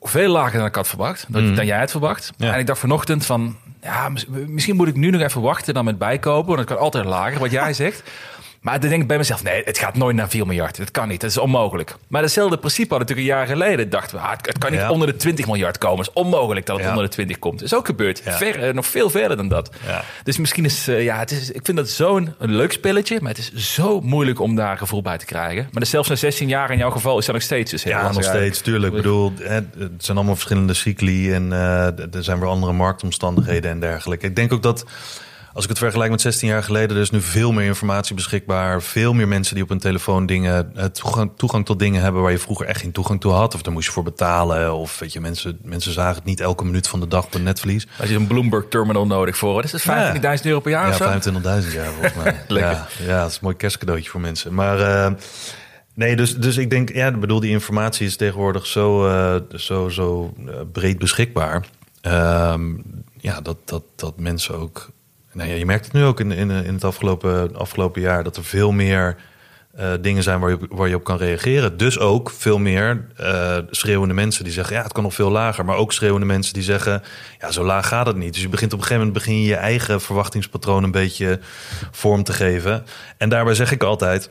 [0.00, 1.24] veel lager dan ik had verwacht.
[1.28, 2.32] Dan, dan jij had verwacht.
[2.36, 2.52] Ja.
[2.52, 3.56] En ik dacht vanochtend van...
[3.82, 6.46] Ja, mis- misschien moet ik nu nog even wachten dan met bijkopen.
[6.46, 8.02] Want het kan altijd lager, wat jij zegt.
[8.60, 10.76] Maar dan denk ik bij mezelf, nee, het gaat nooit naar 4 miljard.
[10.76, 11.96] Dat kan niet, dat is onmogelijk.
[12.08, 13.90] Maar hetzelfde principe hadden we natuurlijk een jaar geleden.
[13.90, 14.90] Dachten we, ah, het, kan niet Ja.
[14.90, 15.98] onder de 20 miljard komen.
[15.98, 16.90] Het is onmogelijk dat het Ja.
[16.90, 17.58] onder de 20 komt.
[17.58, 18.20] Dat is ook gebeurd.
[18.24, 18.36] Ja.
[18.36, 19.70] Ver, eh, nog veel verder dan dat.
[20.22, 23.18] Dus misschien is, eh, ja, het is, ik vind dat zo'n leuk spelletje.
[23.20, 25.62] Maar het is zo moeilijk om daar gevoel bij te krijgen.
[25.72, 27.92] Maar dus zelfs na 16 jaar in jouw geval is dat nog steeds dus heel
[27.92, 28.92] Ja, nog steeds, tuurlijk.
[28.94, 29.32] Ik bedoel,
[29.78, 34.26] het zijn allemaal verschillende cycli en eh, er zijn weer andere marktomstandigheden en dergelijke.
[34.26, 34.84] Ik denk ook dat,
[35.56, 38.82] als ik het vergelijk met 16 jaar geleden, er is nu veel meer informatie beschikbaar.
[38.82, 42.30] Veel meer mensen die op hun telefoon dingen, eh, toegang, toegang tot dingen hebben waar
[42.30, 43.54] je vroeger echt geen toegang toe had.
[43.54, 44.74] Of daar moest je voor betalen.
[44.74, 47.42] Of weet je, mensen, mensen zagen het niet elke minuut van de dag op een
[47.42, 47.86] netvlies.
[48.00, 49.54] Als je een Bloomberg terminal nodig voor.
[49.54, 51.30] Wat is dat 25.000 euro per jaar Ja, of zo?
[51.30, 52.44] 25.000 jaar volgens mij.
[52.48, 52.72] Lekker.
[52.72, 54.54] Ja, ja, dat is een mooi kerstcadeautje voor mensen.
[54.54, 55.12] Maar eh,
[55.94, 59.88] nee, dus, dus ik denk, ja, ik bedoel, die informatie is tegenwoordig zo, eh, zo,
[59.88, 60.34] zo
[60.72, 61.64] breed beschikbaar.
[62.00, 62.74] Ehm,
[63.16, 64.94] ja, dat, dat, dat mensen ook.
[65.36, 68.36] Nou ja, je merkt het nu ook in, in, in het afgelopen, afgelopen jaar dat
[68.36, 69.16] er veel meer
[69.74, 71.76] eh, dingen zijn waar je, waar je op kan reageren.
[71.76, 75.64] Dus ook veel meer eh, schreeuwende mensen die zeggen: ja, het kan nog veel lager.
[75.64, 77.02] Maar ook schreeuwende mensen die zeggen:
[77.38, 78.32] ja, zo laag gaat het niet.
[78.32, 81.38] Dus je begint op een gegeven moment begin je je eigen verwachtingspatroon een beetje
[81.90, 82.84] vorm te geven.
[83.16, 84.30] En daarbij zeg ik altijd.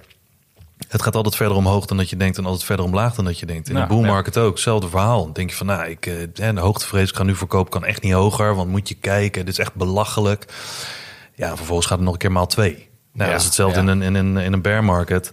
[0.87, 3.39] Het gaat altijd verder omhoog dan dat je denkt en altijd verder omlaag dan dat
[3.39, 3.67] je denkt.
[3.67, 5.23] In Nou, de boom market ook, hetzelfde verhaal.
[5.23, 8.01] Dan denk je van, nou, ik, eh, de hoogtevrees, ik ga nu verkopen, kan echt
[8.01, 8.55] niet hoger.
[8.55, 10.45] Want moet je kijken, dit is echt belachelijk.
[11.33, 12.89] Ja, vervolgens gaat het nog een keer maal twee.
[13.13, 13.91] Nou, Ja, dat is hetzelfde ja.
[13.91, 15.31] in, een, in, een, in een bear market.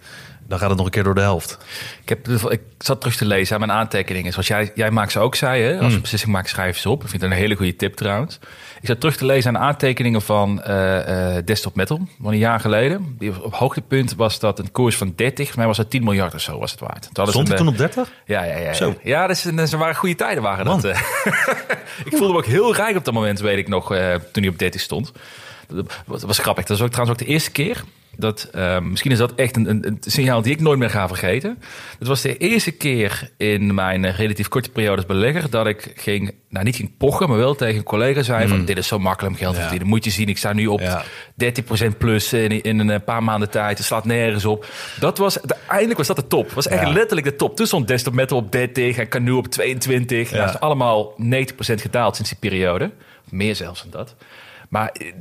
[0.52, 1.58] Dan gaat het nog een keer door de helft.
[2.02, 4.32] Ik, heb, ik zat terug te lezen aan mijn aantekeningen.
[4.32, 5.70] Zoals jij, jij maakt ze ook, zei hè?
[5.70, 5.88] Als Hmm.
[5.88, 7.02] je een beslissing maakt, schrijf ze op.
[7.02, 8.38] Ik vind het een hele goede tip trouwens.
[8.80, 12.00] Ik zat terug te lezen aan aantekeningen van eh, eh, Desktop Metal.
[12.22, 13.18] Van een jaar geleden.
[13.42, 15.48] Op hoogtepunt was dat een koers van 30.
[15.48, 17.08] Voor mij was dat 10 miljard of zo was het waard.
[17.12, 18.10] Toen ze Stond een, toen op 30?
[18.26, 18.58] Ja, ja, ja.
[18.64, 18.72] ja.
[18.72, 18.94] Zo.
[19.02, 20.84] Ja, dat, dat is- waren goede tijden waren dat.
[20.84, 21.00] Eh.
[22.08, 24.52] ik voelde me ook heel rijk op dat moment, weet ik nog, eh, toen hij
[24.52, 25.12] op 30 stond.
[25.68, 26.64] Dat was, was grappig.
[26.64, 27.82] Dat was ook trouwens ook de eerste keer
[28.16, 31.07] dat, eh, misschien is dat echt een, een, een signaal die ik nooit meer ga
[31.09, 31.59] vergeten.
[31.98, 36.35] Het was de eerste keer in mijn relatief korte periode als belegger dat ik ging,
[36.48, 39.33] nou niet ging pochen, maar wel tegen een collega zei van dit is zo makkelijk
[39.35, 39.66] om geld te Ja.
[39.66, 39.88] verdienen.
[39.94, 41.03] Moet je zien, ik sta nu op Ja.
[41.35, 43.79] 30% plus in, in een eh, paar maanden tijd.
[43.79, 44.66] Het slaat nergens op.
[45.01, 46.51] Dat was, uiteindelijk was dat de top.
[46.53, 46.92] was echt Ja.
[46.92, 47.57] letterlijk de top.
[47.57, 50.31] Toen stond Desktop Metal op 30 en Canoe op 22.
[50.31, 50.37] Ja.
[50.37, 50.44] Ja.
[50.44, 52.90] Dat is allemaal 90% gedaald sinds die periode.
[53.31, 54.14] Meer zelfs dan dat.
[54.68, 55.12] Maar Maar, eh,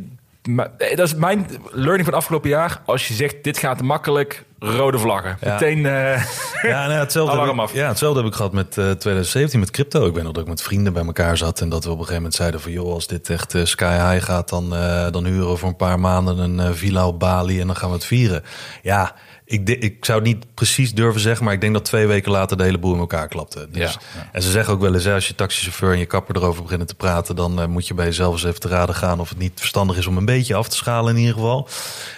[0.95, 2.81] dat is mijn learning van het afgelopen jaar.
[2.85, 5.37] Als je zegt, dit gaat makkelijk, rode vlaggen.
[5.41, 5.53] Ja.
[5.53, 5.85] Meteen...
[5.85, 6.23] eh,
[6.71, 7.73] Ja, nou, hetzelfde, ik, af.
[7.73, 10.05] ja, hetzelfde heb ik gehad met eh, 2017 met crypto.
[10.05, 12.05] Ik ben nog dat ik met vrienden bij elkaar zat en dat we op een
[12.05, 15.25] gegeven moment zeiden van joh, als dit echt eh, sky high gaat, dan, eh, dan
[15.25, 17.95] huren we voor een paar maanden een eh, villa op Bali en dan gaan we
[17.95, 18.43] het vieren.
[18.81, 19.15] Ja,
[19.51, 22.57] ik, ik zou het niet precies durven zeggen, maar ik denk dat twee weken later
[22.57, 23.67] de hele boel in elkaar klapte.
[23.71, 23.99] Dus, Ja.
[24.31, 26.87] En ze zeggen ook wel eens, hè, als je taxichauffeur en je kapper erover beginnen
[26.87, 29.37] te praten, dan eh, moet je bij jezelf eens even te raden gaan of het
[29.37, 31.67] niet verstandig is om een beetje af te schalen in ieder geval.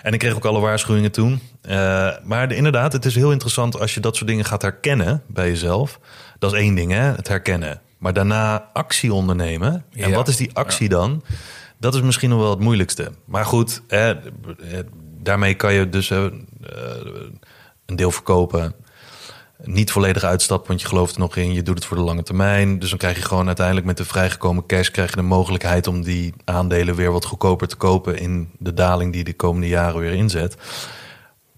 [0.03, 1.39] En ik kreeg ook alle waarschuwingen toen.
[1.61, 5.21] Eh, maar de- inderdaad, het is heel interessant als je dat soort dingen gaat herkennen
[5.27, 5.99] bij jezelf.
[6.39, 7.81] Dat is één ding, hè, het herkennen.
[7.97, 9.73] Maar daarna actie ondernemen.
[9.93, 10.15] En Ja.
[10.15, 11.23] wat is die actie dan?
[11.79, 13.11] Dat is misschien nog wel het moeilijkste.
[13.25, 14.19] Maar goed, hè, eh,
[15.21, 16.11] daarmee kan je dus
[17.85, 18.75] een deel verkopen.
[19.65, 21.53] Niet volledig uitstappen, want je gelooft er nog in.
[21.53, 22.79] Je doet het voor de lange termijn.
[22.79, 24.89] Dus dan krijg je gewoon uiteindelijk met de vrijgekomen cash...
[24.89, 28.17] krijg je de mogelijkheid om die aandelen weer wat goedkoper te kopen...
[28.17, 30.57] in de daling die de komende jaren weer inzet.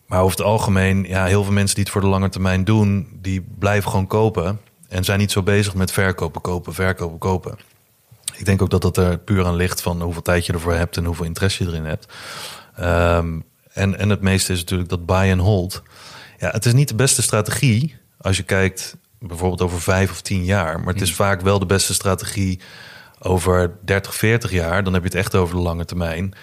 [0.08, 3.08] Maar over het algemeen, ja, heel veel mensen die het voor de lange termijn doen...
[3.22, 7.58] die blijven gewoon kopen en zijn niet zo bezig met verkopen, kopen, verkopen, kopen.
[8.36, 10.98] Ik denk ook dat dat er puur aan ligt van hoeveel tijd je ervoor hebt...
[10.98, 12.14] en hoeveel interesse je erin hebt.
[12.76, 13.40] Ehm,
[13.76, 15.84] en, en het meeste is natuurlijk dat buy and hold.
[16.40, 20.46] Ja, het is niet de beste strategie als je kijkt bijvoorbeeld over vijf of tien
[20.46, 20.80] jaar.
[20.80, 22.60] Maar het is vaak wel de beste strategie
[23.20, 24.84] over 30, 40 jaar.
[24.84, 26.34] Dan heb je het echt over de lange termijn.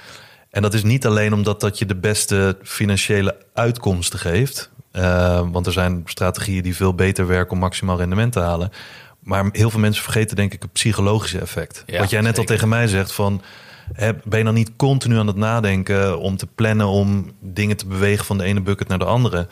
[0.50, 4.70] En dat is niet alleen omdat dat je de beste financiële uitkomsten geeft.
[4.90, 8.70] Eh, want er zijn strategieën die veel beter werken om maximaal rendement te halen.
[9.18, 11.82] Maar heel veel mensen vergeten denk ik het psychologische effect.
[11.86, 13.42] Ja, Wat jij net al tegen mij zegt van...
[14.24, 16.86] ben je dan niet continu aan het nadenken om te plannen...
[16.86, 19.48] om dingen te bewegen van de ene bucket naar de andere?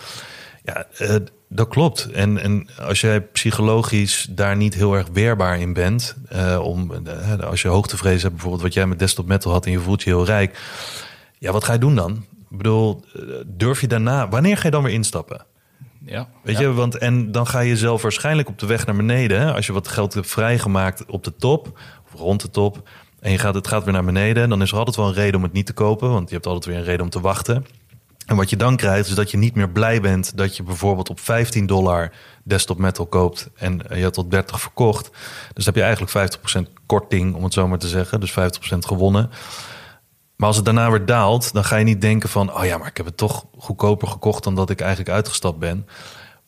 [0.64, 1.14] Ja, eh,
[1.48, 2.10] dat klopt.
[2.12, 6.16] En, en als jij psychologisch daar niet heel erg weerbaar in bent...
[6.28, 9.66] eh, om, eh, als je hoogtevrees hebt, bijvoorbeeld wat jij met Desktop Metal had...
[9.66, 10.58] en je voelt je heel rijk...
[11.38, 12.24] ja, wat ga je doen dan?
[12.50, 13.04] Ik bedoel,
[13.46, 14.28] durf je daarna...
[14.28, 15.46] Wanneer ga je dan weer instappen?
[16.04, 16.28] ja.
[16.42, 16.60] Weet Ja.
[16.60, 19.40] je, want en dan ga je zelf waarschijnlijk op de weg naar beneden.
[19.40, 19.52] Hè?
[19.54, 21.78] Als je wat geld hebt vrijgemaakt op de top,
[22.12, 22.88] of rond de top,
[23.20, 25.36] en je gaat, het gaat weer naar beneden, dan is er altijd wel een reden
[25.36, 27.66] om het niet te kopen, want je hebt altijd weer een reden om te wachten.
[28.26, 31.10] En wat je dan krijgt, is dat je niet meer blij bent dat je bijvoorbeeld
[31.10, 32.12] op 15 dollar
[32.44, 35.10] desktop metal koopt en je hebt tot 30 verkocht.
[35.54, 38.20] Dus heb je eigenlijk 50% korting, om het zo maar te zeggen.
[38.20, 38.34] Dus 50%
[38.78, 39.30] gewonnen.
[40.36, 42.54] Maar als het daarna weer daalt, dan ga je niet denken van...
[42.54, 45.86] oh ja, maar ik heb het toch goedkoper gekocht dan dat ik eigenlijk uitgestapt ben.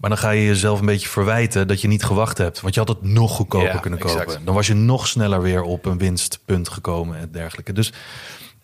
[0.02, 2.60] Maar dan ga je jezelf een beetje verwijten dat je niet gewacht hebt.
[2.60, 4.24] Want je had het nog goedkoper Ja, kunnen exact.
[4.24, 4.44] kopen.
[4.44, 7.72] Dan was je nog sneller weer op een winstpunt gekomen en dergelijke.
[7.72, 7.92] Dus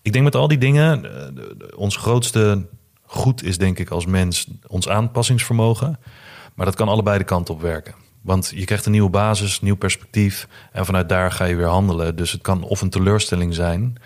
[0.03, 1.05] ik denk met al die dingen...
[1.05, 1.44] eh,
[1.77, 2.66] ons grootste
[3.03, 5.98] goed is denk ik als mens ons aanpassingsvermogen.
[6.55, 7.94] Maar dat kan allebei de kanten op werken.
[8.22, 10.48] Want je krijgt een nieuwe basis, nieuw perspectief.
[10.72, 12.16] En vanuit daar ga je weer handelen.
[12.16, 13.96] Dus het kan of een teleurstelling zijn...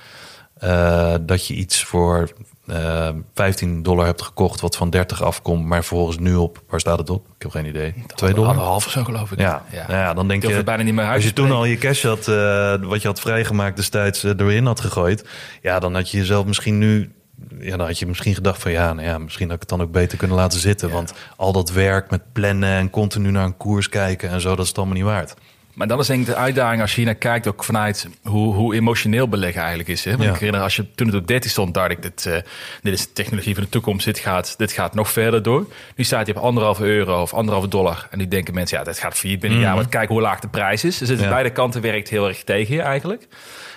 [0.62, 2.32] eh, dat je iets voor
[2.66, 4.60] eh 15 dollar hebt gekocht...
[4.60, 6.62] wat van 30 afkomt, maar vervolgens nu op...
[6.68, 7.26] waar staat het op?
[7.26, 7.94] Ik heb geen idee.
[8.14, 8.50] 2 dollar?
[8.50, 9.38] Anderhalf of zo geloof ik.
[9.38, 9.84] Ja, ja.
[9.88, 10.64] ja, dan denk je...
[10.64, 13.20] bijna niet meer uit Als je toen al je cash had, eh, wat je had
[13.20, 15.28] vrijgemaakt destijds, erin had gegooid...
[15.62, 17.12] ja, dan had je jezelf misschien nu...
[17.58, 19.82] Ja, dan had je misschien gedacht van ja, nou ja, misschien had ik het dan
[19.82, 20.90] ook beter kunnen laten zitten.
[20.90, 24.60] Want al dat werk met plannen en continu naar een koers kijken en zo, dat
[24.60, 25.34] is het allemaal niet waard.
[25.74, 28.54] Maar dan is denk ik de uitdaging als je hier naar kijkt, ook vanuit hoe,
[28.54, 30.04] hoe emotioneel beleggen eigenlijk is.
[30.04, 30.10] Hè?
[30.10, 30.28] Want Ja.
[30.28, 32.36] ik herinner, als je toen het op 13 stond, dacht ik, dit, eh,
[32.82, 35.66] dit is de technologie van de toekomst, dit gaat, dit gaat nog verder door.
[35.96, 38.06] Nu staat hij op anderhalve euro of anderhalve dollar.
[38.10, 40.40] En nu denken mensen, ja, dit gaat failliet binnen een jaar, want kijk hoe laag
[40.40, 40.98] de prijs is.
[40.98, 41.28] Dus het Ja.
[41.28, 43.26] beide kanten werkt heel erg tegen je eigenlijk.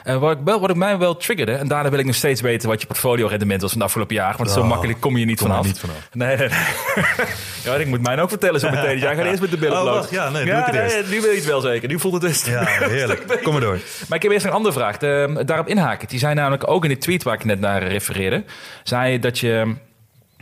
[0.06, 2.41] En wat, ik wel, wat ik mij wel triggerde, en daarna wil ik nog steeds
[2.41, 4.34] weten wat je portfolio rendement was van het afgelopen jaar.
[4.38, 5.65] Want zo Oh, makkelijk kom je niet kom vanaf.
[5.65, 5.96] niet vanaf.
[6.13, 6.58] Nee, nee, nee.
[7.65, 9.00] ja, ik moet mij ook vertellen zo meteen.
[9.00, 11.10] Ja, ga eerst met de billen Oh, wacht, ja, nee, doe ik het eerst.
[11.12, 11.88] nu wil je het wel zeker.
[11.89, 12.46] Nu voelt het dus.
[12.46, 13.39] Ja, heerlijk.
[13.44, 13.80] Kom maar door.
[14.08, 14.98] Maar ik heb eerst een andere vraag.
[14.98, 16.08] De, daarop inhaken.
[16.08, 18.44] Die zei namelijk ook in de tweet waar ik net naar refereerde.
[18.84, 19.76] Zei je dat je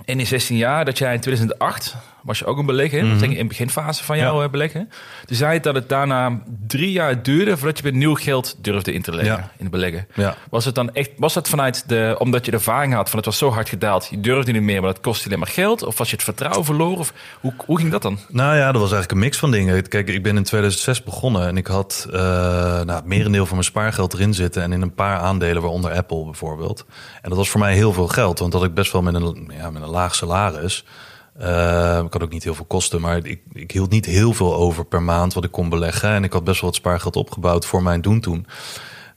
[0.06, 3.00] in die 16 jaar, dat jij in 2008 was je ook een belegger.
[3.10, 4.38] Dat denk ik in de beginfase van jouw Mhm.
[4.40, 4.46] Ja.
[4.46, 4.90] eh, beleggen.
[5.26, 8.94] Toen zei je dat het daarna drie jaar duurde voordat je weer nieuw geld durfde
[8.94, 9.40] in te leggen Ja.
[9.58, 10.08] in het beleggen.
[10.14, 10.36] Ja.
[10.50, 13.26] Was het dan echt, was dat vanuit de, omdat je de ervaring had van het
[13.28, 15.84] was zo hard gedaald, je durfde niet meer, maar dat kostte alleen maar geld?
[15.84, 16.98] Of was je het vertrouwen verloren?
[16.98, 18.20] Of hoe, hoe ging dat dan?
[18.30, 19.88] Nou ja, dat was eigenlijk een mix van dingen.
[19.88, 23.68] Kijk, ik ben in 2006 begonnen en ik had eh nou, het merendeel van mijn
[23.68, 26.86] spaargeld erin zitten en in een paar aandelen, waaronder Apple bijvoorbeeld.
[27.22, 29.14] En dat was voor mij heel veel geld, want dat had ik best wel met
[29.14, 30.86] een, ja, met een laag salaris.
[31.34, 34.56] Eh, ik had ook niet heel veel kosten, maar ik, ik hield niet heel veel
[34.56, 36.10] over per maand wat ik kon beleggen.
[36.10, 38.46] En ik had best wel wat spaargeld opgebouwd voor mijn doen toen.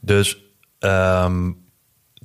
[0.00, 0.42] Dus
[0.78, 1.50] ehm,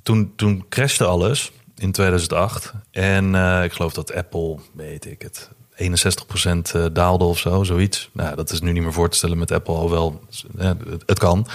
[0.02, 2.72] toen, toen crashte alles in 2008.
[2.90, 8.10] En eh, ik geloof dat Apple, weet ik het, 61% eh, daalde of zo, zoiets.
[8.12, 10.20] Nou, dat is nu niet meer voor te stellen met Apple, alhoewel
[10.58, 11.46] eh, het, het kan.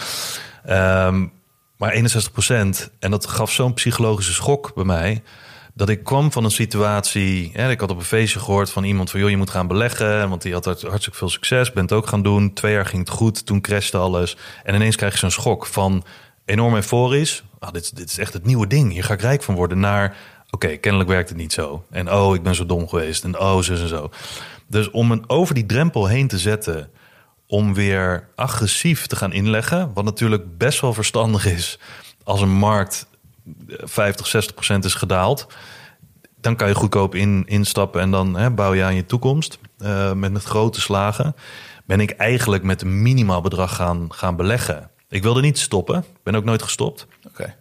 [0.65, 1.25] Ehm,
[1.77, 5.23] Maar 61% En dat gaf zo'n psychologische schok bij mij.
[5.77, 7.49] Dat ik kwam van een situatie.
[7.53, 10.29] Hè, ik had op een feestje gehoord van iemand van joh, je moet gaan beleggen.
[10.29, 11.71] Want die had hart- hartstikke veel succes.
[11.71, 12.53] Ben het ook gaan doen.
[12.53, 13.45] Twee jaar ging het goed.
[13.45, 14.37] Toen crashte alles.
[14.63, 16.03] En ineens krijg je zo'n schok van
[16.45, 17.43] enorm euforisch.
[17.59, 18.91] Ah, dit, dit is echt het nieuwe ding.
[18.91, 19.79] Hier ga ik rijk van worden.
[19.79, 20.15] Naar
[20.49, 21.85] oké, kennelijk werkt het niet zo.
[21.89, 23.23] En oh, ik ben zo dom geweest.
[23.23, 24.09] En oh, zo en zo.
[24.67, 26.89] Dus om een over die drempel heen te zetten
[27.47, 29.91] om weer agressief te gaan inleggen.
[29.93, 31.79] Wat natuurlijk best wel verstandig is
[32.23, 33.07] als een markt
[33.67, 35.47] 50, 60 procent is gedaald.
[36.41, 40.13] Dan kan je goedkoop in, instappen en dan hè, bouw je aan je toekomst eh,
[40.13, 41.35] met, met grote slagen.
[41.85, 44.89] Ben ik eigenlijk met een minimaal bedrag gaan, gaan beleggen.
[45.09, 47.07] Ik wilde niet stoppen, ben ook nooit gestopt.
[47.27, 47.55] Oké.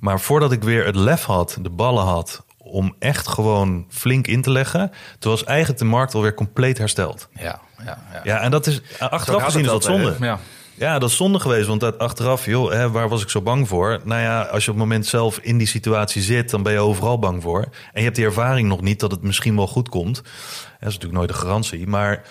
[0.00, 4.42] Maar voordat ik weer het lef had, de ballen had, om echt gewoon flink in
[4.42, 7.28] te leggen, toen was eigenlijk de markt alweer compleet hersteld.
[7.34, 8.20] Ja, ja, ja.
[8.24, 10.16] Ja, en dat is achteraf gezien is dat zonde.
[10.20, 10.38] Ja.
[10.78, 11.66] Ja, dat is zonde geweest.
[11.66, 14.00] Want uit- achteraf, joh, hè, waar was ik zo bang voor?
[14.04, 16.78] Nou ja, als je op het moment zelf in die situatie zit, dan ben je
[16.78, 17.60] overal bang voor.
[17.62, 20.14] En je hebt die ervaring nog niet dat het misschien wel goed komt.
[20.14, 21.86] Dat is natuurlijk nooit een garantie.
[21.86, 22.22] Maar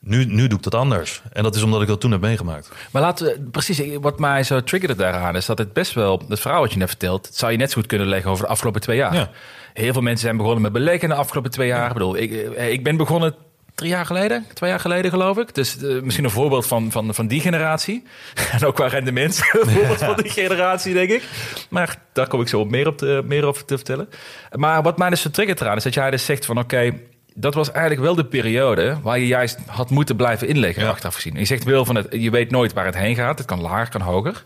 [0.00, 1.22] nu, nu doe ik dat anders.
[1.32, 2.70] En dat is omdat ik dat toen heb meegemaakt.
[2.90, 6.40] Maar laten we, precies, wat mij zo triggerde daaraan is dat het best wel, het
[6.40, 8.50] verhaal wat je net vertelt, het zou je net zo goed kunnen leggen over de
[8.50, 9.14] afgelopen twee jaar.
[9.14, 9.30] Ja.
[9.74, 11.86] Heel veel mensen zijn begonnen met beleggen de afgelopen twee jaar.
[11.86, 13.34] Ik bedoel, ik, eh, ik ben begonnen
[13.74, 15.54] drie jaar geleden, twee jaar geleden geloof ik.
[15.54, 18.02] Dus eh, misschien een voorbeeld van, van, van die generatie.
[18.52, 21.22] en ook qua rendement, een voorbeeld van die generatie, denk ik.
[21.68, 24.08] Maar daar kom ik zo op meer, op te, meer over te vertellen.
[24.52, 26.92] Maar wat mij dus vertriggert eraan is dat jij dus zegt van oké,
[27.34, 30.88] dat was eigenlijk wel de periode waar je juist had moeten blijven inleggen, Ja.
[30.88, 31.34] achteraf gezien.
[31.34, 33.38] Je zegt wel van het, je weet nooit waar het heen gaat.
[33.38, 34.44] Het kan lager, kan hoger.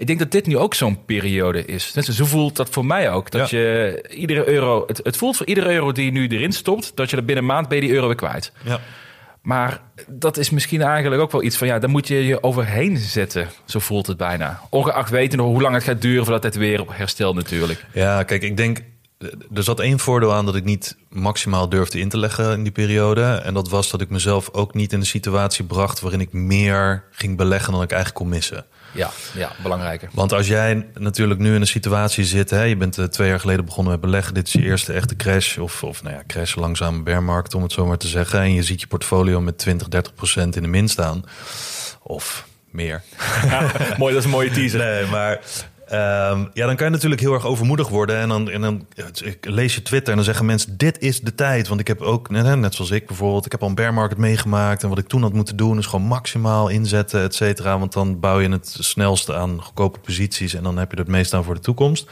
[0.00, 1.92] Ik denk dat dit nu ook zo'n periode is.
[1.92, 3.30] Dus zo voelt dat voor mij ook.
[3.30, 3.58] Dat Ja.
[3.58, 7.10] je iedere euro, het, het voelt voor iedere euro die je nu erin stopt, dat
[7.10, 8.52] je er binnen een maand ben je die euro weer kwijt.
[8.64, 8.80] Ja.
[9.42, 12.96] Maar dat is misschien eigenlijk ook wel iets van ja, daar moet je je overheen
[12.96, 13.48] zetten.
[13.64, 14.60] Zo voelt het bijna.
[14.70, 17.84] Ongeacht weten hoe lang het gaat duren voordat het weer op herstelt natuurlijk.
[17.92, 18.80] Ja, kijk, ik denk.
[19.54, 22.72] Er zat één voordeel aan dat ik niet maximaal durfde in te leggen in die
[22.72, 23.22] periode.
[23.22, 27.04] En dat was dat ik mezelf ook niet in de situatie bracht waarin ik meer
[27.10, 28.64] ging beleggen dan ik eigenlijk kon missen.
[28.92, 30.08] Ja, ja, belangrijker.
[30.12, 33.40] Want als jij natuurlijk nu in een situatie zit, hè, je bent eh, twee jaar
[33.40, 36.54] geleden begonnen met beleggen, dit is je eerste echte crash, of, of nou ja, crash,
[36.54, 38.40] langzame bearmarkt, om het zo maar te zeggen.
[38.40, 41.24] En je ziet je portfolio met 20, 30 procent in de min staan.
[42.02, 43.02] Of meer.
[43.98, 44.78] Mooi, dat is een mooie teaser.
[44.78, 45.40] Nee, maar
[45.90, 48.16] ehm, ja, dan kan je natuurlijk heel erg overmoedig worden.
[48.16, 48.86] En dan, en dan
[49.24, 51.68] ik lees je Twitter en dan zeggen mensen: Dit is de tijd.
[51.68, 54.18] Want ik heb ook, net, net zoals ik bijvoorbeeld, ik heb al een bear market
[54.18, 54.82] meegemaakt.
[54.82, 57.78] En wat ik toen had moeten doen, is gewoon maximaal inzetten, et cetera.
[57.78, 60.54] Want dan bouw je het snelste aan goedkope posities.
[60.54, 62.10] En dan heb je er het meest aan voor de toekomst.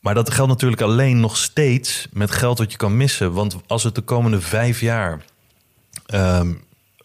[0.00, 3.32] Maar dat geldt natuurlijk alleen nog steeds met geld wat je kan missen.
[3.32, 5.24] Want als het de komende vijf jaar
[6.06, 6.52] ehm,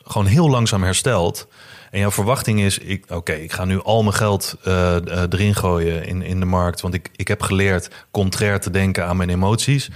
[0.03, 1.47] gewoon heel langzaam herstelt.
[1.91, 6.05] En jouw verwachting is, oké, ik ga nu al mijn geld eh, eh, erin gooien
[6.05, 6.81] in, in de markt.
[6.81, 9.89] Want ik, ik heb geleerd contrair te denken aan mijn emoties.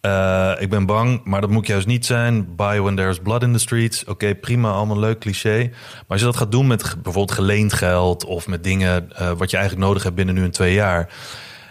[0.00, 2.56] Eh, ik ben bang, maar dat moet juist niet zijn.
[2.56, 4.04] Buy when there's blood in the streets.
[4.04, 5.68] Oké, prima, allemaal leuk cliché.
[5.68, 8.24] Maar als je dat gaat doen met bijvoorbeeld geleend geld...
[8.24, 11.08] of met dingen wat je eigenlijk nodig hebt binnen nu en twee jaar...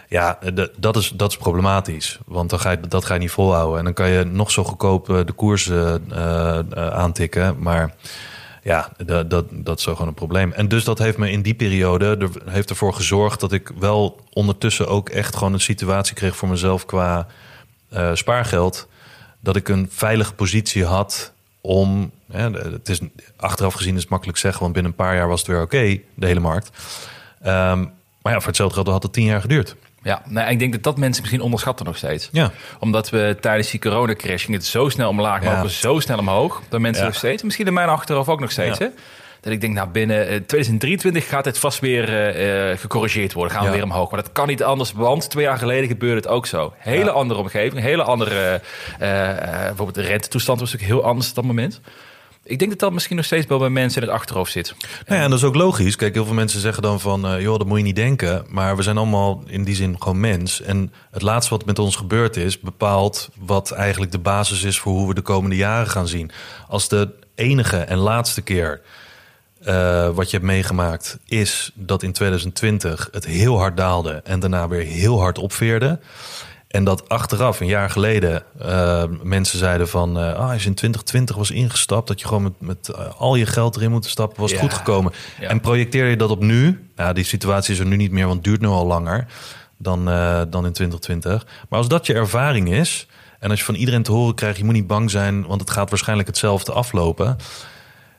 [0.08, 0.38] Ja,
[0.78, 2.18] dat is, dat is problematisch.
[2.26, 3.78] Want dan ga je, dat ga je niet volhouden.
[3.78, 5.70] En dan kan je nog zo goedkoop de koers
[6.74, 7.56] aantikken.
[7.58, 7.94] Maar
[8.62, 10.52] ja, dat, dat, dat is zo gewoon een probleem.
[10.52, 14.20] En dus dat heeft me in die periode er, heeft ervoor gezorgd dat ik wel
[14.32, 17.26] ondertussen ook echt gewoon een situatie kreeg voor mezelf qua
[17.88, 18.88] eh, spaargeld.
[19.40, 22.10] Dat ik een veilige positie had om.
[22.32, 23.00] Het is
[23.36, 26.00] achteraf gezien is het makkelijk zeggen, want binnen een paar jaar was het weer oké,
[26.14, 26.70] de hele markt.
[27.40, 27.78] Ehm,
[28.22, 29.76] maar ja, voor hetzelfde geld had het tien jaar geduurd.
[30.02, 32.28] Ja, nou, ik denk dat dat mensen misschien onderschatten nog steeds.
[32.32, 32.50] Ja.
[32.78, 35.62] Omdat we tijdens die coronacrash ging het zo snel omlaag, maar Ja.
[35.62, 36.62] ook zo snel omhoog.
[36.68, 37.08] Dat mensen Ja.
[37.08, 38.86] nog steeds, misschien in mijn achterhoofd ook nog steeds, hè?
[39.40, 43.56] Dat ik denk, nou binnen eh, 2023 gaat het vast weer eh, eh, gecorrigeerd worden.
[43.56, 44.10] Gaan we weer omhoog.
[44.10, 46.72] Maar dat kan niet anders, want twee jaar geleden gebeurde het ook zo.
[46.76, 48.60] Hele andere omgeving, hele andere...
[48.98, 51.80] eh, eh, bijvoorbeeld de rentetoestand was natuurlijk heel anders op dat moment.
[52.50, 54.74] Ik denk dat dat misschien nog steeds wel bij mensen in het achterhoofd zit.
[55.06, 55.96] Nou ja, en dat is ook logisch.
[55.96, 58.44] Kijk, heel veel mensen zeggen dan van, eh, joh, dat moet je niet denken.
[58.48, 60.62] Maar we zijn allemaal in die zin gewoon mens.
[60.62, 64.92] En het laatste wat met ons gebeurd is, bepaalt wat eigenlijk de basis is voor
[64.92, 66.30] hoe we de komende jaren gaan zien.
[66.68, 68.80] Als de enige en laatste keer
[69.64, 74.68] eh, wat je hebt meegemaakt is dat in 2020 het heel hard daalde en daarna
[74.68, 75.98] weer heel hard opveerde.
[76.70, 80.18] En dat achteraf, een jaar geleden, eh, mensen zeiden van...
[80.18, 83.34] eh, ah, als je in 2020 was ingestapt, dat je gewoon met, met eh, al
[83.34, 84.66] je geld erin moet stappen, was het Ja.
[84.66, 85.12] goed gekomen.
[85.40, 85.48] Ja.
[85.48, 86.90] En projecteer je dat op nu?
[86.96, 89.26] Nou, die situatie is er nu niet meer, want het duurt nu al langer
[89.76, 90.04] dan,
[90.50, 91.46] dan in 2020.
[91.68, 93.06] Maar als dat je ervaring is,
[93.38, 94.58] en als je van iedereen te horen krijgt...
[94.58, 97.36] je moet niet bang zijn, want het gaat waarschijnlijk hetzelfde aflopen...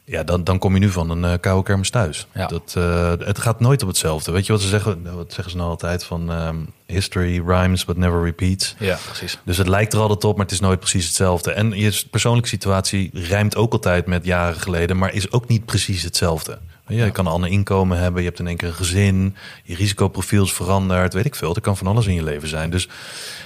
[0.05, 2.27] Ja, dan, dan kom je nu van een eh, koude kermis thuis.
[2.33, 2.47] Ja.
[2.47, 4.31] Dat, eh, het gaat nooit op hetzelfde.
[4.31, 5.01] Weet je wat ze zeggen?
[5.01, 6.03] Nou, Wat zeggen ze nou altijd?
[6.03, 8.75] Van ehm, history rhymes but never repeats.
[8.79, 9.37] Ja, precies.
[9.43, 11.51] Dus het lijkt er altijd op, maar het is nooit precies hetzelfde.
[11.51, 16.03] En je persoonlijke situatie rijmt ook altijd met jaren geleden, maar is ook niet precies
[16.03, 16.59] hetzelfde.
[16.87, 19.75] Ja, je kan een ander inkomen hebben, je hebt in één keer een gezin, je
[19.75, 21.55] risicoprofiel is veranderd, weet ik veel.
[21.55, 22.69] Er kan van alles in je leven zijn.
[22.69, 22.87] Dus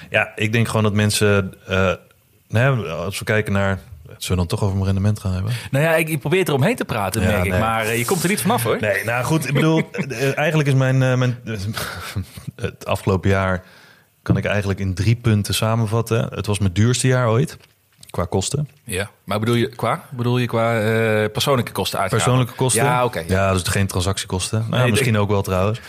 [0.09, 1.91] ja, ik denk gewoon dat mensen, eh,
[2.47, 3.79] nou ja, als we kijken naar,
[4.17, 5.51] zullen we dan toch over mijn rendement gaan hebben?
[5.71, 7.51] Nou ja, ik, ik probeer er omheen te praten, Ja, merk ik.
[7.51, 8.77] Maar eh, je komt er niet vanaf, hoor.
[8.79, 11.37] Nee, nou goed, ik bedoel, eh, eigenlijk is mijn, eh, mijn
[12.55, 13.63] het afgelopen jaar
[14.21, 16.27] kan ik eigenlijk in drie punten samenvatten.
[16.33, 17.57] Het was mijn duurste jaar ooit
[18.15, 18.69] qua kosten.
[18.83, 20.05] Ja, maar bedoel je qua?
[20.09, 22.19] Bedoel je qua eh, persoonlijke kosten uitgaan?
[22.19, 22.83] Persoonlijke kosten.
[22.83, 23.23] Ja, oké.
[23.27, 24.59] Ja, dus geen transactiekosten.
[24.59, 25.79] Nou, ja, Nee, misschien ook wel trouwens.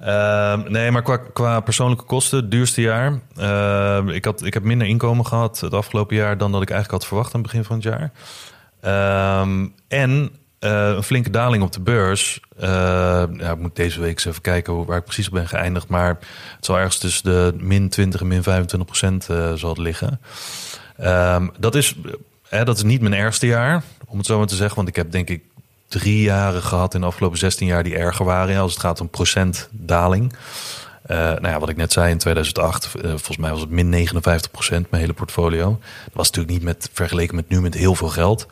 [0.00, 3.20] Ehm, nee, maar qua, qua persoonlijke kosten, duurste jaar.
[3.36, 7.00] Ehm, ik, had, ik heb minder inkomen gehad het afgelopen jaar dan dat ik eigenlijk
[7.00, 8.12] had verwacht aan het begin van het jaar.
[8.80, 12.40] Ehm, en eh, een flinke daling op de beurs.
[12.58, 15.88] Ja, ik moet deze week eens even kijken waar ik precies op ben geëindigd.
[15.88, 16.08] Maar
[16.56, 20.20] het zal ergens tussen de min 20 en min 25 procent eh, zal het liggen.
[20.98, 21.94] Ehm, dat, is,
[22.48, 24.76] hè, dat is niet mijn ergste jaar, om het zo maar te zeggen.
[24.76, 25.42] Want ik heb denk ik
[25.88, 28.56] drie jaren gehad in de afgelopen 16 jaar die erger waren.
[28.56, 30.32] Als het gaat om procentdaling.
[31.02, 33.88] Eh nou ja, wat ik net zei in 2008, eh, volgens mij was het min
[33.88, 35.78] 59 procent, mijn hele portfolio.
[36.04, 38.46] Dat was natuurlijk niet met, vergeleken met nu met heel veel geld.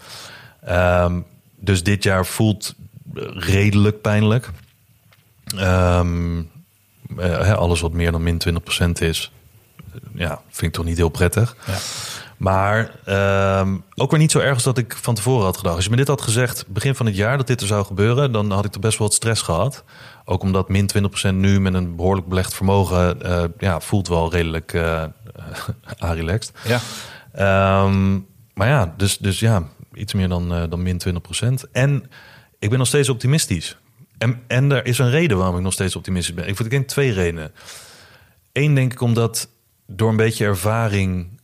[0.65, 1.21] Ehm,
[1.57, 2.75] dus dit jaar voelt
[3.35, 4.51] redelijk pijnlijk.
[5.57, 6.43] Ehm,
[7.19, 9.33] eh, alles wat meer dan min 20 procent is,
[10.15, 11.57] ja, vind ik toch niet heel prettig.
[11.67, 11.77] Ja.
[12.37, 15.75] Maar ehm, ook weer niet zo erg als dat ik van tevoren had gedacht.
[15.75, 18.33] Als je me dit had gezegd begin van het jaar dat dit er zou gebeuren,
[18.33, 19.85] dan had ik toch best wel wat stress gehad.
[20.25, 20.91] Ook omdat min
[21.31, 25.05] 20% nu met een behoorlijk belegd vermogen eh, ja, voelt wel redelijk eh
[25.99, 26.53] relaxed.
[26.67, 26.81] Ja.
[27.33, 28.19] Ehm,
[28.55, 29.63] maar ja, dus, dus ja,
[29.95, 31.71] iets meer dan, eh, dan min 20%.
[31.73, 32.11] En
[32.59, 33.77] ik ben nog steeds optimistisch.
[34.19, 36.49] En, en er is een reden waarom ik nog steeds optimistisch ben.
[36.49, 37.53] Ik, ik denk twee redenen.
[38.53, 39.49] Eén denk ik omdat
[39.87, 41.41] door een beetje ervaring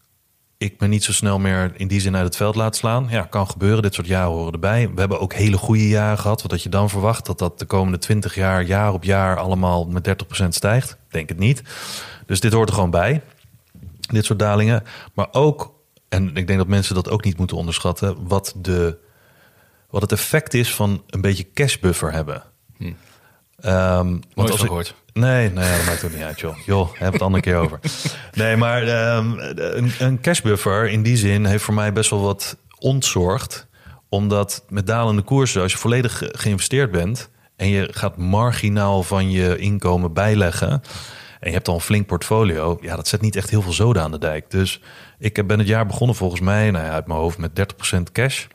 [0.60, 3.06] ik me niet zo snel meer in die zin uit het veld laat slaan.
[3.10, 3.82] Ja, kan gebeuren.
[3.82, 4.90] Dit soort jaren horen erbij.
[4.94, 6.42] We hebben ook hele goede jaren gehad.
[6.42, 7.26] Wat had je dan verwacht?
[7.26, 10.08] Dat dat de komende 20 jaar, jaar op jaar, allemaal met
[10.42, 10.96] 30% stijgt?
[11.08, 11.62] Denk het niet.
[12.26, 13.22] Dus dit hoort er gewoon bij.
[14.00, 14.82] Dit soort dalingen.
[15.14, 15.74] Maar ook,
[16.08, 18.98] en ik denk dat mensen dat ook niet moeten onderschatten, wat, de,
[19.90, 22.42] wat het effect is van een beetje cashbuffer hebben.
[22.76, 22.92] Hm.
[24.34, 24.94] Want als ik, gehoord.
[25.12, 26.56] Nee, nee, dat maakt ook niet uit, joh.
[26.66, 27.80] Joh, heb het een andere keer over.
[28.32, 32.56] Nee, maar ehm, een, een cashbuffer in die zin heeft voor mij best wel wat
[32.78, 33.66] ontzorgd.
[34.08, 37.30] Omdat met dalende koersen, als je volledig ge- geïnvesteerd bent...
[37.56, 40.70] en je gaat marginaal van je inkomen bijleggen...
[41.40, 42.78] en je hebt al een flink portfolio...
[42.80, 44.50] ja, dat zet niet echt heel veel zoden aan de dijk.
[44.50, 44.80] Dus
[45.18, 47.38] ik ben het jaar begonnen volgens mij, nou ja, uit mijn hoofd...
[47.38, 47.50] met
[47.96, 48.46] 30% cash.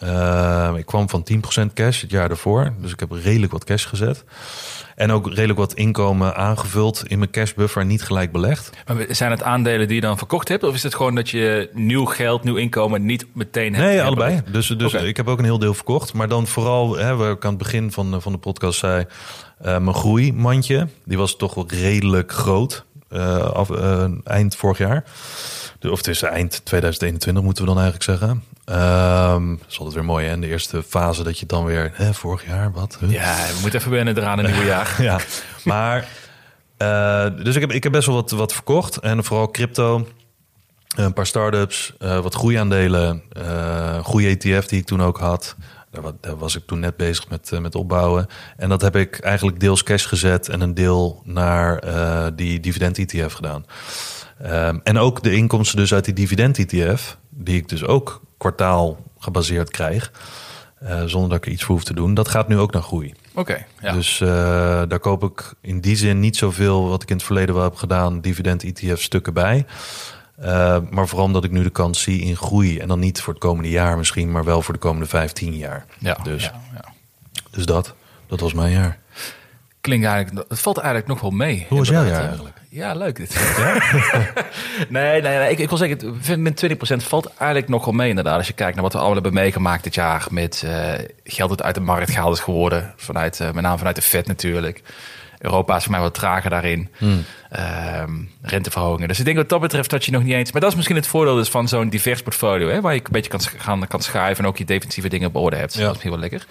[0.00, 2.72] Ehm, ik kwam van 10% cash het jaar daarvoor.
[2.80, 4.24] Dus ik heb redelijk wat cash gezet.
[4.96, 8.70] En ook redelijk wat inkomen aangevuld in mijn cashbuffer niet gelijk belegd.
[8.86, 10.62] Maar zijn het aandelen die je dan verkocht hebt?
[10.64, 13.86] Of is het gewoon dat je nieuw geld, nieuw inkomen niet meteen hebt?
[13.86, 14.28] Nee, allebei.
[14.28, 14.52] belegd?
[14.52, 16.12] Dus, dus ik heb ook een heel deel verkocht.
[16.12, 19.04] Maar dan vooral, hè, waar ik aan het begin van, van de podcast zei...
[19.58, 22.84] eh, mijn groeimandje, die was toch wel redelijk groot.
[23.08, 25.04] eh, af, eh, eind vorig jaar.
[25.90, 28.42] Of tussen eind 2021 moeten we dan eigenlijk zeggen.
[28.70, 30.32] Ehm dat is altijd weer mooi, hè?
[30.32, 31.90] In de eerste fase dat je dan weer...
[31.94, 32.96] Hè, vorig jaar, wat?
[33.00, 33.10] Huh?
[33.10, 34.96] Ja, we moeten even wennen eraan een nieuw jaar.
[35.02, 35.20] ja,
[35.64, 36.08] maar
[36.76, 38.96] eh, dus ik heb, ik heb best wel wat, wat verkocht.
[38.96, 40.06] En vooral crypto,
[40.96, 45.56] een paar start-ups, eh, wat groeiaandelen, eh, een goede ETF die ik toen ook had.
[45.90, 48.26] Daar, wa- daar was ik toen net bezig met, eh, met opbouwen.
[48.56, 53.32] En dat heb ik eigenlijk deels cash gezet en een deel naar eh, die dividend-ETF
[53.32, 53.64] gedaan.
[54.42, 59.70] Ehm, en ook de inkomsten dus uit die dividend-ETF, die ik dus ook kwartaal gebaseerd
[59.70, 60.12] krijg,
[60.78, 62.82] eh, zonder dat ik er iets voor hoef te doen, dat gaat nu ook naar
[62.82, 63.14] groei.
[63.34, 63.92] Oké, ja.
[63.92, 64.28] Dus eh,
[64.88, 67.74] daar koop ik in die zin niet zoveel wat ik in het verleden wel heb
[67.74, 69.66] gedaan, dividend-ETF-stukken bij.
[70.36, 72.78] Eh, maar vooral omdat ik nu de kans zie in groei.
[72.78, 75.84] En dan niet voor het komende jaar misschien, maar wel voor de komende 15 jaar.
[75.98, 76.84] ja, dus, ja, ja.
[77.50, 77.94] dus dat,
[78.26, 78.98] dat was mijn jaar.
[79.80, 81.66] Klinkt eigenlijk, het valt eigenlijk nog wel mee.
[81.68, 82.59] Hoe was jouw jaar eigenlijk?
[82.72, 83.34] Ja, leuk dit.
[84.88, 88.36] nee, nee, nee, ik, ik wil zeggen, met 20% valt eigenlijk nog wel mee inderdaad.
[88.36, 90.26] Als je kijkt naar wat we allemaal hebben meegemaakt dit jaar.
[90.30, 90.92] Met eh,
[91.24, 92.94] geld dat uit de markt gehaald is geworden.
[92.96, 94.82] Vanuit, eh, met name vanuit de Fed natuurlijk.
[95.38, 96.88] Europa is voor mij wat trager daarin.
[96.98, 97.24] Hmm.
[97.50, 99.08] Ehm, renteverhogingen.
[99.08, 100.52] Dus ik denk wat dat betreft dat je nog niet eens...
[100.52, 102.68] Maar dat is misschien het voordeel dus van zo'n divers portfolio.
[102.68, 105.36] Hè, waar je een beetje kan, gaan, kan schuiven en ook je defensieve dingen op
[105.36, 105.74] orde hebt.
[105.74, 105.78] Ja.
[105.78, 106.46] Dat is misschien wel lekker.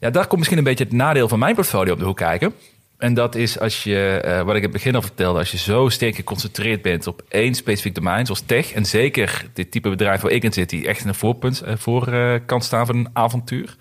[0.00, 2.54] Ja, daar komt misschien een beetje het nadeel van mijn portfolio op de hoek kijken.
[3.02, 5.56] En dat is als je, eh, wat ik in het begin al vertelde, als je
[5.58, 10.20] zo sterk geconcentreerd bent op één specifiek domein, zoals tech, en zeker dit type bedrijf
[10.20, 13.76] waar ik in zit, die echt in de voorpunt, eh, voorkant staan van een avontuur.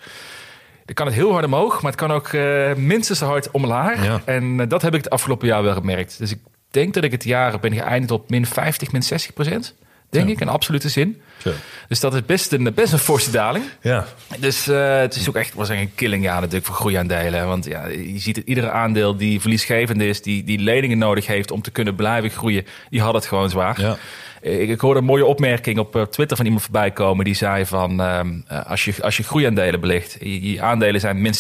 [0.86, 4.06] Dan kan het heel hard omhoog, maar het kan ook eh, minstens zo hard omlaag.
[4.06, 4.22] Ja.
[4.26, 6.18] En dat heb ik het afgelopen jaar wel gemerkt.
[6.18, 6.40] Dus ik
[6.72, 9.76] denk dat ik het jaar ben geëindigd op min 50, min 60 procent.
[10.10, 10.32] Denk Ja.
[10.34, 11.22] ik, in absolute zin.
[11.42, 11.52] Zo.
[11.87, 13.65] Dus dat is best een, best een forse daling.
[13.81, 14.06] Ja,
[14.39, 17.48] Dus eh, het is ook echt was een killing jaar natuurlijk voor groeiaandelen.
[17.48, 21.52] Want ja, je ziet het, iedere aandeel die verliesgevend is, die, die leningen nodig heeft
[21.52, 23.81] om te kunnen blijven groeien, die had het gewoon zwaar.
[23.81, 23.98] ja.
[24.42, 27.25] Ik, ik hoorde een mooie opmerking op eh, Twitter van iemand voorbij komen.
[27.25, 31.21] Die zei van, ehm, eh, als, je, als je groeiaandelen belegt, je, je aandelen zijn
[31.21, 31.35] min 60%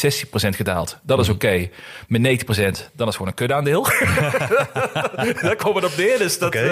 [0.55, 0.97] gedaald.
[1.03, 1.69] Dat is oké.
[2.07, 3.83] Min 90%, dan is gewoon een kudaandeel.
[5.41, 6.17] Daar komt het op neer.
[6.17, 6.63] Dus dat, eh,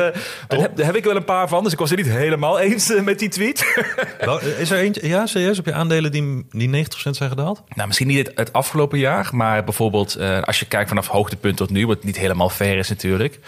[0.48, 1.64] daar, heb, daar heb ik wel een paar van.
[1.64, 3.84] Dus ik was het niet helemaal eens met die tweet.
[4.20, 7.64] Wel, Is er eentje, ja, serieus, heb je aandelen die, die 90% zijn gedaald?
[7.76, 11.70] Nou, misschien niet het, het afgelopen jaar, maar bijvoorbeeld als je kijkt vanaf hoogtepunt tot
[11.70, 13.40] nu, wat niet helemaal fair is natuurlijk.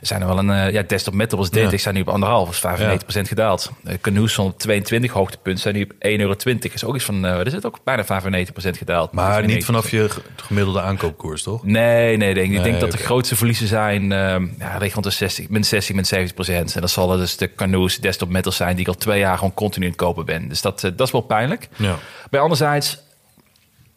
[0.00, 1.70] Zijn er wel een, eh, ja, desktop metal Ja.
[1.70, 3.70] ik sta nu op anderhalf, is 95% gedaald.
[3.84, 6.34] Uh, Canoes stond op 22 hoogtepunt, zijn nu op 1,20 euro.
[6.74, 9.12] Is ook iets van, eh er zit ook bijna 95% gedaald.
[9.12, 9.64] Maar niet 95%.
[9.64, 11.64] vanaf je gemiddelde aankoopkoers, toch?
[11.64, 15.48] Nee, nee, denk, ik denk dat de grootste verliezen zijn ehm ja, rond de 60,
[15.48, 16.74] min 60, min 70 procent.
[16.74, 19.54] En dat zal dus de Canoes desktop metals zijn die ik al twee jaar gewoon
[19.54, 20.48] continu aan het kopen ben.
[20.48, 21.68] Dus dat, eh, dat is wel pijnlijk.
[21.76, 21.98] Ja.
[22.30, 22.98] Maar anderzijds,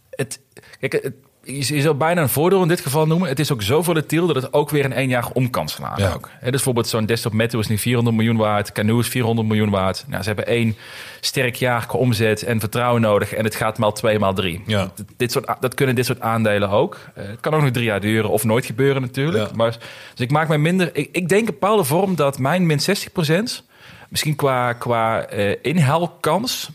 [0.10, 0.40] het,
[0.80, 1.14] kijk, het,
[1.44, 3.30] je zou bijna een voordeel in dit geval noemen.
[3.30, 5.94] Het is ook zo volatiel dat het ook weer in één jaar om kan slaan.
[5.98, 6.14] Ja.
[6.14, 6.30] Ook.
[6.42, 8.72] Dus bijvoorbeeld zo'n desktop Metal is nu 400 miljoen waard.
[8.72, 10.04] Canoe is 400 miljoen waard.
[10.08, 10.76] Nou, ze hebben één
[11.20, 13.34] sterk jaar qua omzet en vertrouwen nodig.
[13.34, 14.64] En het gaat maal twee, maal drie.
[14.66, 14.92] Ja.
[15.18, 16.98] Dit soort, dat kunnen dit soort aandelen ook.
[17.16, 19.50] Eh, het kan ook nog drie jaar duren of nooit gebeuren natuurlijk.
[19.50, 19.56] Ja.
[19.56, 19.78] Maar,
[20.12, 20.90] dus ik maak mij minder...
[20.94, 23.64] Ik, ik denk in bepaalde vorm dat mijn min 60%
[24.10, 26.70] misschien qua, qua eh inhaalkans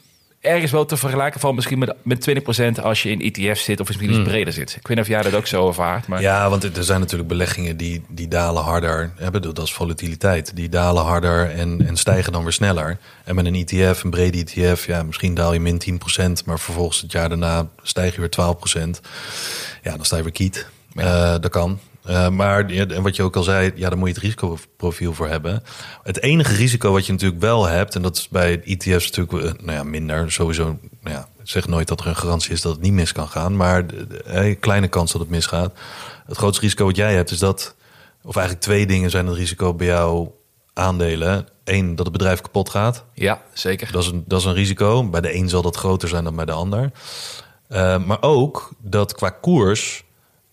[0.46, 2.30] ergens wel te vergelijken van misschien met, met
[2.78, 4.70] 20% als je in ETF zit of misschien iets breder zit.
[4.70, 6.06] Ik weet niet of jij dat ook zo ervaart.
[6.06, 6.26] Maar Hmm.
[6.26, 9.12] Ja, want er zijn natuurlijk beleggingen die, die dalen harder.
[9.32, 10.56] Bedoel, dat is volatiliteit.
[10.56, 12.98] Die dalen harder en, en stijgen dan weer sneller.
[13.24, 15.82] En met een ETF, een brede ETF, ja, misschien daal je min
[16.40, 18.30] 10%, maar vervolgens het jaar daarna stijg je weer
[18.86, 19.00] 12%.
[19.82, 20.66] Ja, dan sta je weer kiet.
[20.94, 21.78] Eh, dat kan.
[22.06, 25.28] Eh, maar en wat je ook al zei, ja, daar moet je het risicoprofiel voor
[25.28, 25.62] hebben.
[26.02, 29.64] Het enige risico wat je natuurlijk wel hebt, en dat is bij ETF's natuurlijk eh,
[29.64, 30.32] nou ja, minder.
[30.32, 30.64] Sowieso,
[31.00, 33.56] nou ja, zeg nooit dat er een garantie is dat het niet mis kan gaan.
[33.56, 35.72] Maar de- eh, kleine kans dat het misgaat.
[36.26, 37.74] Het grootste risico wat jij hebt is dat,
[38.22, 40.36] of eigenlijk twee dingen zijn het risico bij jouw
[40.72, 41.46] aandelen.
[41.64, 43.04] Eén, dat het bedrijf kapot gaat.
[43.14, 43.92] ja, zeker.
[43.92, 45.08] Dat is, een, dat is een risico.
[45.08, 46.90] Bij de een zal dat groter zijn dan bij de ander.
[48.06, 50.04] Maar ook dat qua koers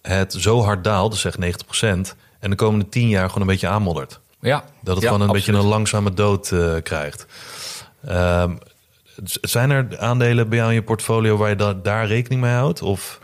[0.08, 3.68] het zo hard daalt, dus zeg 90%, en de komende 10 jaar gewoon een beetje
[3.68, 4.20] aanmoddert.
[4.42, 5.46] Ja, Dat het Ja, gewoon een absoluut.
[5.46, 7.26] beetje een langzame dood eh, krijgt.
[8.08, 8.52] Ehm,
[9.42, 12.82] zijn er aandelen bij jou in je portfolio waar je da- daar rekening mee houdt?
[12.82, 13.20] Of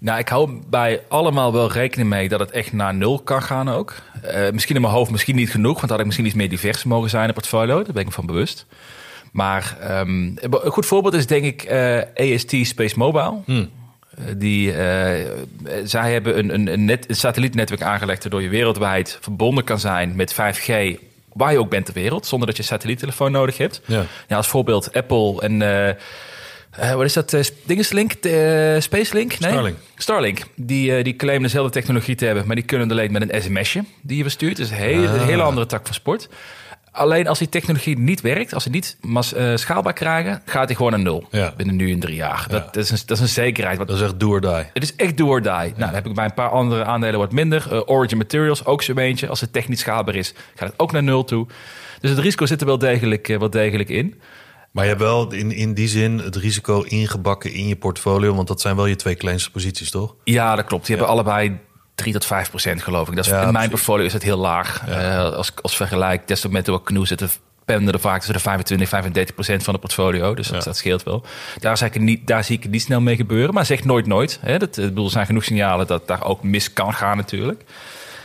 [0.00, 3.68] Nou, ik hou bij allemaal wel rekening mee dat het echt naar nul kan gaan
[3.68, 3.94] ook.
[4.22, 6.48] Eh, misschien in mijn hoofd misschien niet genoeg, want dan had ik misschien iets meer
[6.48, 7.74] divers mogen zijn in het portfolio.
[7.82, 8.66] Daar ben ik me van bewust.
[9.32, 10.08] Maar ehm,
[10.40, 13.34] een goed voorbeeld is denk ik eh AST Space Mobile.
[13.46, 13.56] Eh,
[14.36, 15.26] Die, eh,
[15.84, 20.16] zij hebben een, een, een, net, een satellietnetwerk aangelegd waardoor je wereldwijd verbonden kan zijn
[20.16, 20.98] met 5G
[21.32, 23.80] waar je ook bent ter wereld, zonder dat je een satelliettelefoon nodig hebt.
[23.84, 24.04] Ja.
[24.28, 25.88] Ja, als voorbeeld Apple en eh,
[26.70, 27.32] eh, wat is dat?
[27.32, 28.12] Uh, Dingeslink?
[28.22, 29.38] Uh, Spacelink?
[29.38, 29.50] Nee?
[29.50, 29.76] Starlink.
[29.96, 30.38] Starlink.
[30.54, 33.84] Die, eh, die claimen dezelfde technologie te hebben, maar die kunnen alleen met een sms'je
[34.00, 34.56] die je verstuurt.
[34.56, 35.24] Dus een hele, Ah.
[35.26, 36.28] hele andere tak van sport.
[36.98, 40.76] Alleen als die technologie niet werkt, als ze niet mas, eh, schaalbaar krijgen, gaat hij
[40.76, 41.28] gewoon naar nul.
[41.30, 41.52] Ja.
[41.56, 42.46] Binnen nu en drie jaar.
[42.48, 43.78] Dat, dat, is een, dat is een zekerheid.
[43.78, 44.50] Wat, dat is echt do or die?
[44.50, 45.50] het is echt do or die.
[45.50, 47.66] Nou, dan heb ik bij een paar andere aandelen wat minder.
[47.70, 49.28] Eh, Origin Materials, ook zo'n eentje.
[49.28, 51.46] Als het technisch schaalbaar is, gaat het ook naar nul toe.
[52.00, 54.20] Dus het risico zit er wel degelijk, eh, wel degelijk in.
[54.70, 58.48] Maar je hebt wel in, in die zin het risico ingebakken in je portfolio, want
[58.48, 60.14] dat zijn wel je twee kleinste posities, toch?
[60.24, 60.86] Ja, dat klopt.
[60.86, 61.58] Die hebben allebei
[61.98, 63.16] 3 tot 5 procent, geloof ik.
[63.16, 63.70] Dat is, Ja, in mijn precies.
[63.70, 64.82] portfolio is het heel laag.
[64.88, 67.30] Eh, als, als vergelijk, desktop met de Canoe zitten
[67.64, 70.34] pendelen er vaak tussen de 25 35 procent van het portfolio.
[70.34, 70.64] Dus dat, Ja.
[70.64, 71.24] dat scheelt wel.
[71.60, 73.54] Daar, zie ik het niet, daar zie ik het niet snel mee gebeuren.
[73.54, 74.38] Maar zeg nooit nooit.
[74.42, 74.58] Hè.
[74.58, 77.64] Dat, ik bedoel, er zijn genoeg signalen dat daar ook mis kan gaan natuurlijk.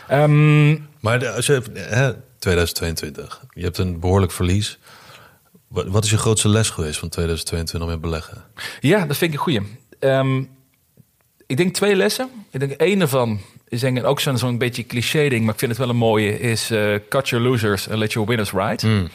[0.08, 4.80] Ehm, Maar de, als je, hè, 2022, je hebt een behoorlijk verlies.
[5.68, 8.44] Wat, wat is je grootste les geweest van 2022 met beleggen?
[8.80, 9.62] Ja, dat vind ik een goeie.
[10.00, 10.44] Ehm,
[11.48, 12.30] ik denk twee lessen.
[12.52, 13.40] Ik denk één daarvan
[13.82, 16.72] ik ook zo'n zo'n beetje cliché ding, maar ik vind het wel een mooie, is
[16.72, 19.10] eh, cut your losers and let your winners ride.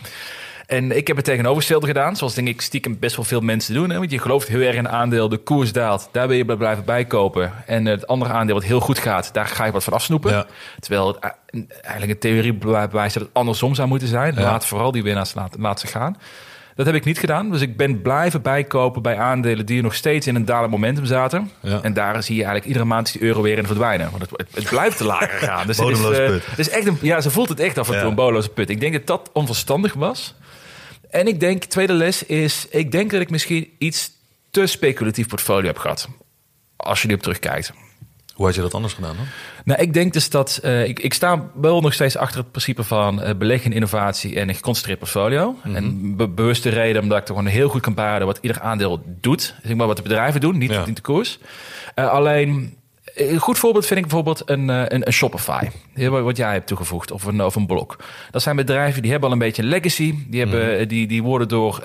[0.66, 3.90] En ik heb het tegenovergestelde gedaan, zoals denk ik stiekem best wel veel mensen doen.
[3.90, 3.98] Hè?
[3.98, 6.56] Want je gelooft heel erg in een aandeel, de koers daalt, daar wil je bij
[6.56, 7.52] blijven bijkopen.
[7.66, 10.30] En het andere aandeel wat heel goed gaat, daar ga je wat van afsnoepen.
[10.32, 10.46] Ja.
[10.80, 11.36] Terwijl het a-
[11.70, 14.34] eigenlijk een theorie bewijst dat het andersom zou moeten zijn.
[14.34, 14.40] Ja.
[14.42, 16.16] Laat vooral die winnaars laten, laat ze gaan.
[16.78, 17.50] Dat heb ik niet gedaan.
[17.50, 21.50] Dus ik ben blijven bijkopen bij aandelen die nog steeds in een dalend momentum zaten.
[21.60, 21.82] Ja.
[21.82, 24.10] En daar zie je eigenlijk iedere maand die euro weer in verdwijnen.
[24.10, 25.66] Want het, het, blijft te lager gaan.
[25.66, 26.46] Dus het is, Bodemloze eh, put.
[26.46, 28.08] het is echt een, ja, ze voelt het echt af en toe Ja.
[28.08, 28.70] een bodemloze put.
[28.70, 30.34] Ik denk dat dat onverstandig was.
[31.10, 32.66] En ik denk, tweede les is...
[32.70, 34.10] Ik denk dat ik misschien iets
[34.50, 36.08] te speculatief portfolio heb gehad.
[36.76, 37.72] Als je erop terugkijkt.
[38.38, 39.26] Hoe had je dat anders gedaan dan?
[39.64, 40.60] Nou, ik denk dus dat...
[40.62, 44.36] eh, ik, ik sta wel nog steeds achter het principe van eh beleggen in innovatie
[44.40, 45.54] en een geconcentreerd portfolio.
[45.62, 49.02] En be bewuste reden omdat ik toch gewoon heel goed kan baren wat ieder aandeel
[49.20, 49.54] doet.
[49.62, 50.86] Zeg maar wat de bedrijven doen, niet, Ja.
[50.86, 51.38] niet de koers.
[51.94, 52.76] Eh, alleen,
[53.14, 55.68] een goed voorbeeld vind ik bijvoorbeeld een, een, een Shopify.
[55.94, 57.96] Heel Wat jij hebt toegevoegd, of een, of een blok.
[58.30, 60.14] Dat zijn bedrijven die hebben al een beetje een legacy.
[60.28, 61.82] Die, hebben, eh, die, die worden door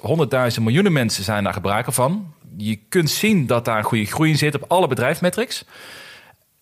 [0.00, 2.34] honderdduizend miljoenen mensen zijn daar gebruiker van.
[2.56, 5.64] Je kunt zien dat daar een goede groei in zit op alle bedrijfsmetrics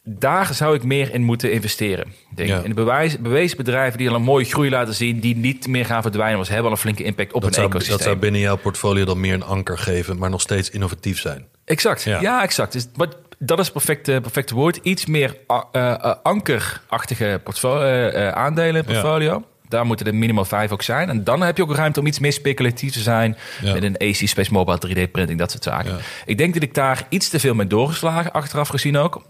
[0.06, 2.12] daar zou ik meer in moeten investeren.
[2.34, 2.48] Denk.
[2.48, 2.58] Ja.
[2.62, 5.84] In de bewijs, bewezen bedrijven die al een mooie groei laten zien, die niet meer
[5.86, 7.96] gaan verdwijnen, want ze hebben al een flinke impact op Dat zou, ecosysteem.
[7.96, 11.46] dat zou binnen jouw portfolio dan meer een anker geven, maar nog steeds innovatief zijn.
[11.64, 12.42] Exact, ja, Ja.
[12.42, 12.72] exact.
[12.72, 14.76] Dus wat, dat is het perfecte, perfecte woord.
[14.82, 19.44] Iets meer eh, eh, ankerachtige portfolio, eh, eh, aandelen in portfolio.
[19.74, 21.08] Daar moeten er minimaal vijf ook zijn.
[21.08, 23.36] En dan heb je ook ruimte om iets meer speculatief te zijn.
[23.62, 23.72] Ja.
[23.72, 25.90] Met een AC Space Mobile 3D printing, dat soort zaken.
[25.90, 25.98] Ja.
[26.26, 29.22] Ik denk dat ik daar iets te veel mee doorgeslagen, achteraf gezien ook.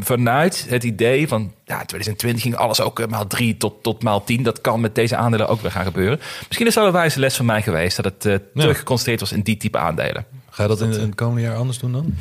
[0.00, 4.24] Vanuit het idee van, ja, 2020 ging alles ook eh, maal 3 tot, tot maal
[4.24, 4.42] 10.
[4.42, 6.20] Dat kan met deze aandelen ook weer gaan gebeuren.
[6.46, 7.96] Misschien is dat een wijze les van mij geweest.
[7.96, 8.74] Dat het eh, te Ja.
[8.74, 10.24] geconcentreerd was in die type aandelen.
[10.50, 12.14] Ga je dat in, in het komende jaar anders doen dan?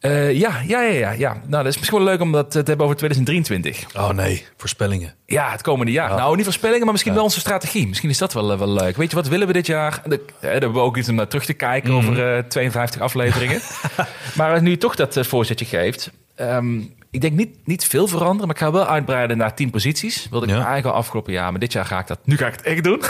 [0.00, 1.32] Eh, ja, ja, ja, ja, ja.
[1.32, 3.84] Nou, dat is misschien wel leuk om dat te hebben over 2023.
[3.96, 5.14] Oh nee, voorspellingen.
[5.26, 6.08] Ja, het komende jaar.
[6.14, 7.88] Nou, niet voorspellingen, maar misschien wel onze strategie.
[7.88, 8.96] Misschien is dat wel, eh, wel leuk.
[8.96, 10.00] Weet je, wat willen we dit jaar?
[10.04, 13.60] Eh, Daar hebben we ook iets om naar terug te kijken over eh, 52 afleveringen.
[14.36, 16.10] maar nu je toch dat eh, voorzetje geeft...
[16.34, 16.80] ehm,
[17.10, 20.26] ik denk niet, niet veel veranderen, maar ik ga wel uitbreiden naar 10 posities.
[20.30, 20.56] Wilde ik Ja.
[20.58, 22.18] eigenlijk al afgelopen jaar, maar dit jaar ga ik dat...
[22.24, 23.02] Nu ga ik het echt doen.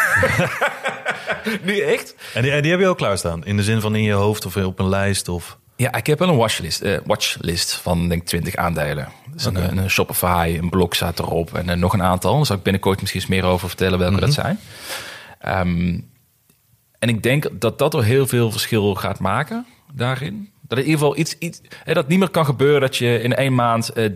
[1.65, 2.15] nu echt?
[2.35, 3.45] En die, en die heb je ook klaarstaan?
[3.45, 5.29] In de zin van in je hoofd of op een lijst?
[5.29, 5.59] Of...
[5.79, 9.09] Ja, ik heb wel een watchlist, eh, watchlist van denk ik 20 aandelen.
[9.33, 12.37] Dus een, een Shopify, een blok staat erop en eh, nog een aantal.
[12.37, 14.59] Daar zal ik binnenkort misschien eens meer over vertellen welke dat zijn.
[15.39, 16.01] Ehm,
[16.99, 20.51] en ik denk dat dat er heel veel verschil gaat maken daarin.
[20.63, 23.35] Dat in ieder geval iets, iets hè, dat niet meer kan gebeuren dat je in
[23.35, 24.11] één maand eh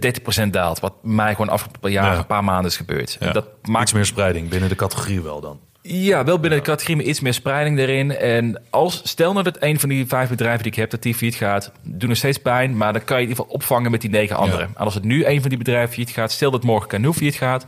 [0.46, 0.80] 30% daalt.
[0.80, 2.18] Wat mij gewoon afgelopen jaar Ja.
[2.18, 3.16] een paar maanden is gebeurd.
[3.20, 3.32] Ja.
[3.32, 5.60] Dat maakt Iets meer spreiding binnen de categorie wel dan.
[5.82, 8.16] Ja, wel binnen de categorie iets meer spreiding erin.
[8.16, 11.14] En als, stel nou dat een van die vijf bedrijven die ik heb, dat die
[11.14, 12.76] failliet gaat, doen nog steeds pijn.
[12.76, 14.60] Maar dan kan je in ieder geval opvangen met die negen anderen.
[14.66, 17.34] En als het nu een van die bedrijven failliet gaat, stel dat morgen Canoe failliet
[17.34, 17.66] gaat,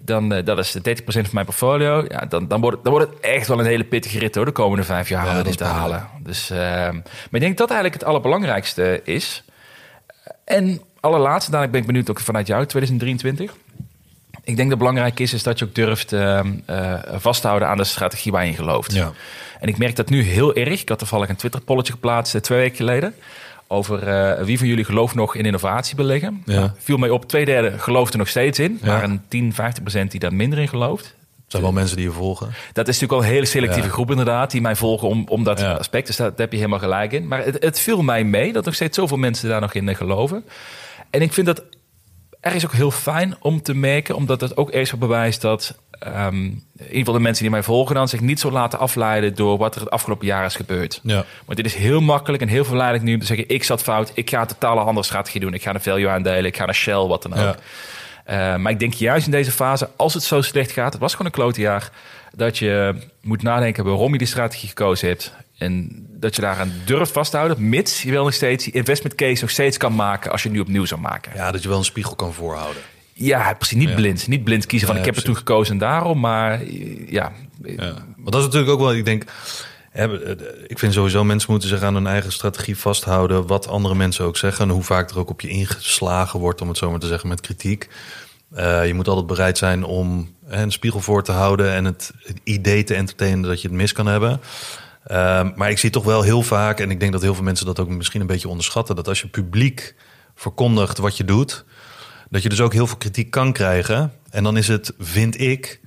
[0.00, 2.04] dan uh, dat is 30% van mijn portfolio.
[2.08, 4.44] Ja, dan, dan, wordt het, dan wordt het echt wel een hele pittige rit hoor,
[4.44, 6.08] de komende vijf jaar Ja, om dat dit te halen.
[6.22, 9.44] Dus, uh, maar ik denk dat eigenlijk het allerbelangrijkste is.
[10.44, 13.54] En allerlaatste, dadelijk ben ik benieuwd ook vanuit jou, 2023.
[14.46, 16.40] Ik denk dat belangrijk is, is dat je ook durft uh,
[16.70, 18.92] uh, vast te houden aan de strategie waar je in gelooft.
[18.92, 19.12] Ja.
[19.60, 20.80] En ik merk dat nu heel erg.
[20.80, 23.14] Ik had toevallig een Twitter-polletje geplaatst uh, twee weken geleden.
[23.66, 26.42] Over uh, wie van jullie gelooft nog in innovatie beleggen.
[26.44, 26.54] Ja.
[26.54, 28.78] Nou, viel mij op, twee derde gelooft er nog steeds in.
[28.82, 28.86] Ja.
[28.86, 31.04] Maar een 10, 50 procent die daar minder in gelooft.
[31.04, 31.14] Het
[31.54, 32.46] zijn wel mensen die je volgen.
[32.72, 33.92] Dat is natuurlijk wel een hele selectieve Ja.
[33.92, 34.50] groep inderdaad.
[34.50, 35.72] Die mij volgen om, om dat Ja.
[35.72, 36.06] aspect.
[36.06, 37.28] Dus daar heb je helemaal gelijk in.
[37.28, 39.94] Maar het, het viel mij mee dat nog steeds zoveel mensen daar nog in uh,
[39.94, 40.44] geloven.
[41.10, 41.62] En ik vind dat
[42.46, 44.14] ergens ook heel fijn om te merken.
[44.14, 45.74] Omdat het ook ergens bewijst dat...
[46.06, 49.34] Um, in ieder geval de mensen die mij volgen dan zich niet zo laten afleiden
[49.34, 51.00] door wat er het afgelopen jaar is gebeurd.
[51.02, 51.24] Ja.
[51.44, 54.12] Want dit is heel makkelijk en heel verleidelijk nu om te zeggen: ik zat fout,
[54.14, 56.74] ik ga een totale andere strategie doen, ik ga een value aandelen, ik ga naar
[56.74, 57.56] Shell, wat dan ook.
[58.26, 58.54] Ja.
[58.54, 61.12] Uh, maar ik denk juist in deze fase, als het zo slecht gaat, het was
[61.12, 61.90] gewoon een klote jaar,
[62.32, 65.34] dat je moet nadenken waarom je die strategie gekozen hebt.
[65.58, 69.50] En dat je daaraan durft vasthouden, mits je wel nog steeds die investment case nog
[69.50, 71.32] steeds kan maken als je nu opnieuw zou maken.
[71.34, 72.82] Ja, dat je wel een spiegel kan voorhouden.
[73.12, 73.76] Ja, precies.
[73.76, 73.94] Niet Ja.
[73.94, 74.26] blind.
[74.26, 76.20] Niet blind kiezen van Ja, ik heb er toen gekozen en daarom.
[76.20, 76.64] Maar
[77.06, 77.32] ja,
[77.62, 77.92] Ja.
[78.16, 79.24] Want dat is natuurlijk ook wel, ik denk,
[79.90, 83.94] hè, eh, ik vind sowieso mensen moeten zich aan hun eigen strategie vasthouden, wat andere
[83.94, 86.90] mensen ook zeggen en hoe vaak er ook op je ingeslagen wordt, om het zo
[86.90, 87.88] maar te zeggen, met kritiek.
[88.54, 92.12] Eh, je moet altijd bereid zijn om hè, een spiegel voor te houden en het,
[92.22, 94.40] het idee te entertainen dat je het mis kan hebben.
[95.06, 97.66] Ehm, maar ik zie toch wel heel vaak, en ik denk dat heel veel mensen
[97.66, 99.94] dat ook misschien een beetje onderschatten, dat als je publiek
[100.34, 101.64] verkondigt wat je doet,
[102.30, 104.12] dat je dus ook heel veel kritiek kan krijgen.
[104.30, 105.80] En dan is het, vind ik,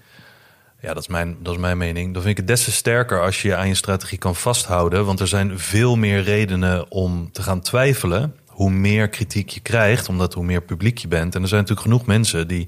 [0.81, 2.13] ja, dat is, mijn, dat is mijn mening.
[2.13, 5.05] Dan vind ik het des te sterker als je je aan je strategie kan vasthouden.
[5.05, 8.35] Want er zijn veel meer redenen om te gaan twijfelen.
[8.47, 11.35] Hoe meer kritiek je krijgt, omdat hoe meer publiek je bent.
[11.35, 12.67] En er zijn natuurlijk genoeg mensen die,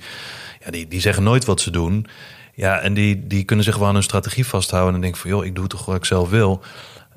[0.65, 2.07] ja, die, die zeggen nooit wat ze doen.
[2.61, 4.95] Ja, en die, die kunnen zich wel aan hun strategie vasthouden.
[4.95, 6.61] En denken van, joh, ik doe toch wat ik zelf wil.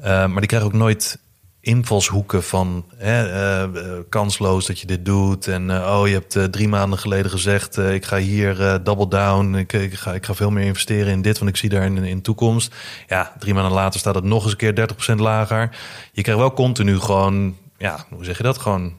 [0.00, 1.18] Uh, maar die krijgen ook nooit
[1.60, 5.46] invalshoeken van hè, eh, eh, kansloos dat je dit doet.
[5.46, 8.74] En eh, oh, je hebt eh, drie maanden geleden gezegd: eh, ik ga hier eh,
[8.84, 9.54] double down.
[9.54, 11.96] Ik, ik, ga, ik ga veel meer investeren in dit, want ik zie daar in,
[11.96, 12.74] in toekomst.
[13.08, 15.76] Ja, drie maanden later staat het nog eens een keer 30% lager.
[16.12, 18.58] Je krijgt wel continu gewoon, ja, hoe zeg je dat?
[18.58, 18.92] Gewoon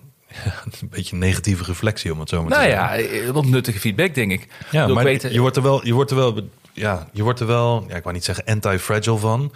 [0.82, 3.14] een beetje een negatieve reflectie, om het zo maar te Nou zeggen.
[3.16, 4.48] ja, eh, wat nuttige feedback, denk ik.
[4.72, 7.48] Ja, maar weten- je wordt er wel, je wordt er wel, ja, je wordt er
[7.48, 9.54] wel, ja, ik wou niet zeggen anti-fragile van,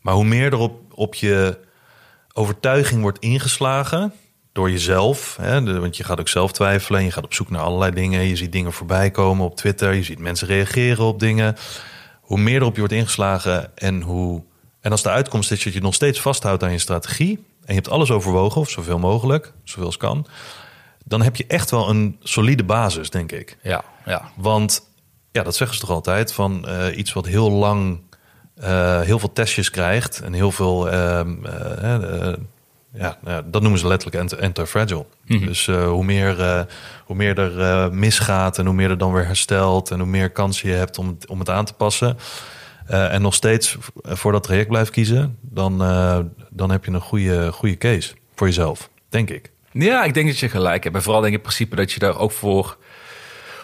[0.00, 1.58] maar hoe meer er op, op je
[2.32, 4.12] overtuiging wordt ingeslagen
[4.52, 7.50] door jezelf, hè, de- want je gaat ook zelf twijfelen en je gaat op zoek
[7.50, 11.20] naar allerlei dingen, je ziet dingen voorbij komen op Twitter, je ziet mensen reageren op
[11.20, 11.56] dingen,
[12.20, 14.42] hoe meer erop je wordt ingeslagen en hoe,
[14.80, 17.80] en als de uitkomst is dat je nog steeds vasthoudt aan je strategie en je
[17.80, 20.26] hebt alles overwogen of zoveel mogelijk, zoveel als kan,
[21.04, 23.56] dan heb je echt wel een solide basis, denk ik.
[23.62, 24.30] Ja, ja.
[24.36, 24.90] Want
[25.32, 28.00] ja, dat zeggen ze toch altijd van eh, iets wat heel lang
[28.56, 32.32] eh, heel veel testjes krijgt en heel veel, ehm, eh,
[32.92, 35.06] ja, nou ja, dat noemen ze letterlijk anti- anti-fragile.
[35.24, 36.66] Dus eh, hoe, meer,
[37.04, 40.68] hoe meer er misgaat en hoe meer er dan weer herstelt en hoe meer kansen
[40.68, 42.18] je hebt om het, om het aan te passen.
[42.86, 46.18] Eh, en nog steeds voor dat traject blijft kiezen, dan, eh,
[46.50, 49.50] dan heb je een goede, goede case voor jezelf, denk ik.
[49.72, 50.96] Ja, ik denk dat je gelijk hebt.
[50.96, 52.76] En vooral denk ik in principe dat je daar ook voor,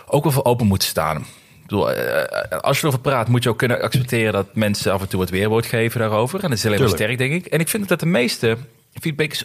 [0.07, 1.17] ook wel voor open moet staan.
[1.19, 5.01] Ik bedoel, eh, als je erover praat, moet je ook kunnen accepteren dat mensen af
[5.01, 6.43] en toe wat weerwoord geven daarover.
[6.43, 6.89] En dat is Tuurlijk.
[6.89, 7.47] sterk, denk ik.
[7.47, 8.57] En ik vind dat de meeste
[9.01, 9.45] feedback is,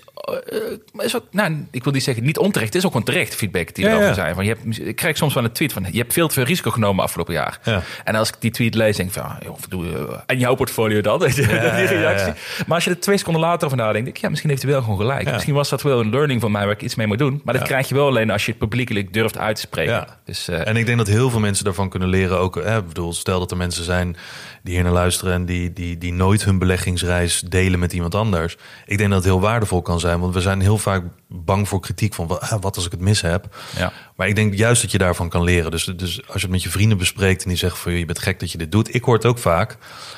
[0.95, 3.36] eh, is ook, nou, ik wil niet zeggen niet onterecht, het is ook gewoon terecht
[3.36, 4.14] feedback die Ja, erover ja.
[4.14, 4.36] zijn.
[4.36, 6.43] Van, je hebt, ik krijg soms wel een tweet van, je hebt veel te veel
[6.43, 7.60] risico genomen afgelopen jaar.
[7.64, 7.82] Ja.
[8.04, 10.56] En als ik die tweet lees, denk ik van, ah, joh, doe, eh, en jouw
[10.56, 11.20] portfolio dan?
[11.20, 12.28] die ja, ja, reactie.
[12.28, 12.36] ja.
[12.66, 14.72] Maar als je er twee seconden later over nadenkt, denk ik, ja, misschien heeft hij
[14.72, 15.32] wel gewoon gelijk.
[15.32, 17.41] Misschien was dat wel een learning van mij waar ik iets mee moet doen.
[17.43, 20.08] Maar dat krijg je wel alleen als je het publiekelijk durft uit te spreken.
[20.26, 22.39] Dus eh, En ik denk dat heel veel mensen daarvan kunnen leren.
[22.39, 24.18] Ook, hè, ik bedoel, stel dat er mensen zijn
[24.64, 28.58] die hier naar luisteren en die, die, die nooit hun beleggingsreis delen met iemand anders.
[28.86, 31.80] Ik denk dat het heel waardevol kan zijn, want we zijn heel vaak bang voor
[31.80, 33.56] kritiek van wa- wat als ik het mis heb.
[33.78, 33.94] Ja.
[34.16, 35.72] Maar ik denk juist dat je daarvan kan leren.
[35.72, 38.20] Dus, dus als je het met je vrienden bespreekt en die zeggen van je bent
[38.20, 38.96] gek dat je dit doet.
[38.96, 39.78] Ik hoor het ook vaak.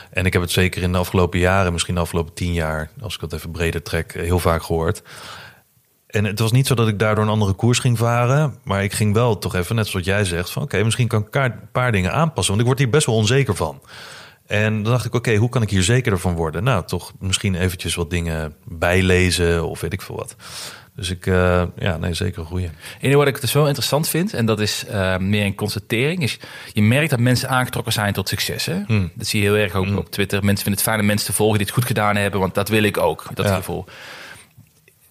[0.09, 3.13] En ik heb het zeker in de afgelopen jaren, misschien de afgelopen tien jaar, als
[3.13, 5.01] ik dat even breder trek, heel vaak gehoord.
[6.07, 8.55] En het was niet zo dat ik daardoor een andere koers ging varen.
[8.63, 11.35] Maar ik ging wel toch even, net zoals jij zegt, van oké, misschien kan ik
[11.35, 12.47] een paar dingen aanpassen.
[12.47, 13.81] Want ik word hier best wel onzeker van.
[14.49, 16.63] En dan dacht ik, oké, hoe kan ik hier zekerder van worden?
[16.63, 20.35] Nou, toch misschien eventjes wat dingen bijlezen of weet ik veel wat.
[20.95, 22.69] Dus ik, eh, ja, nee, zeker een goeie.
[23.01, 26.39] En wat ik dus wel interessant vind, en dat is eh, meer een constatering, is
[26.73, 28.65] je merkt dat mensen aangetrokken zijn tot succes.
[28.65, 28.81] Hè?
[28.85, 29.11] Hmm.
[29.15, 30.43] Dat zie je heel erg ook op Twitter.
[30.43, 32.69] Mensen vinden het fijn om mensen te volgen die het goed gedaan hebben, want dat
[32.69, 33.55] wil ik ook, dat Ja.
[33.55, 33.85] gevoel.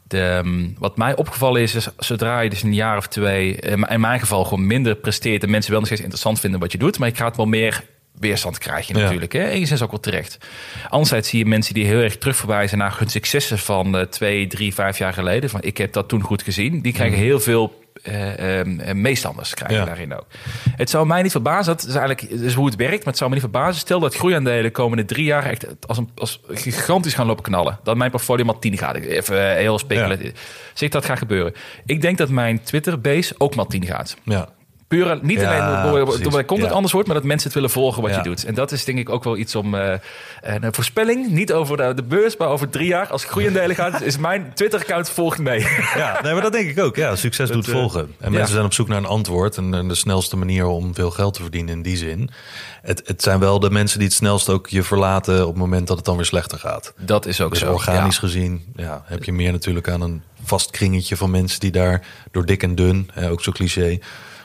[0.02, 4.00] De, ehm, wat mij opgevallen is, is zodra je dus een jaar of twee, in
[4.00, 6.98] mijn geval gewoon minder presteert en mensen wel nog steeds interessant vinden wat je doet,
[6.98, 7.84] maar je gaat wel meer
[8.18, 9.02] weerstand krijgen Ja.
[9.02, 9.32] natuurlijk.
[9.32, 9.48] Hè?
[9.48, 10.38] Enigszins ook wel terecht.
[10.88, 14.74] Anderzijds zie je mensen die heel erg terugverwijzen naar hun successen van eh, twee, drie,
[14.74, 15.50] vijf jaar geleden.
[15.50, 16.80] Van ik heb dat toen goed gezien.
[16.80, 19.84] Die krijgen heel veel eh, meestanders krijgen Ja.
[19.84, 20.26] daarin ook.
[20.76, 23.16] Het zou mij niet verbazen, dat is eigenlijk dat is hoe het werkt, maar het
[23.16, 23.80] zou me niet verbazen.
[23.80, 27.78] Stel dat groeiaandelen de komende drie jaar echt als, een, als gigantisch gaan lopen knallen.
[27.82, 28.96] Dat mijn portfolio maar 10 gaat.
[28.96, 30.32] Even heel speculatief.
[30.74, 31.52] Zeg dat gaat gebeuren.
[31.86, 34.16] Ik denk dat mijn Twitter-base ook maar 10 gaat.
[34.24, 34.48] Ja,
[34.88, 36.74] Puur niet Ja, alleen door, content Ja.
[36.74, 38.16] anders wordt, maar dat mensen het willen volgen wat Ja.
[38.16, 38.44] je doet.
[38.44, 39.94] En dat is denk ik ook wel iets om eh,
[40.40, 44.18] een voorspelling, niet over de, de beurs, maar over drie jaar, als groeiaandelen gaat, is
[44.18, 45.60] mijn Twitter-account volgt mee.
[45.96, 46.96] ja nee, maar dat denk ik ook.
[46.96, 48.00] Ja, succes doet eh, volgen.
[48.00, 48.30] En ja.
[48.30, 49.56] mensen zijn op zoek naar een antwoord.
[49.56, 52.30] En, en de snelste manier om veel geld te verdienen in die zin.
[52.82, 55.86] Het, het zijn wel de mensen die het snelst ook je verlaten op het moment
[55.86, 56.92] dat het dan weer slechter gaat.
[56.98, 57.72] Dat is ook Dus zo.
[57.72, 58.20] organisch ja.
[58.20, 62.44] gezien ja, heb je meer natuurlijk aan een vast kringetje van mensen die daar door
[62.46, 63.98] dik en dun, hè, ook zo cliché,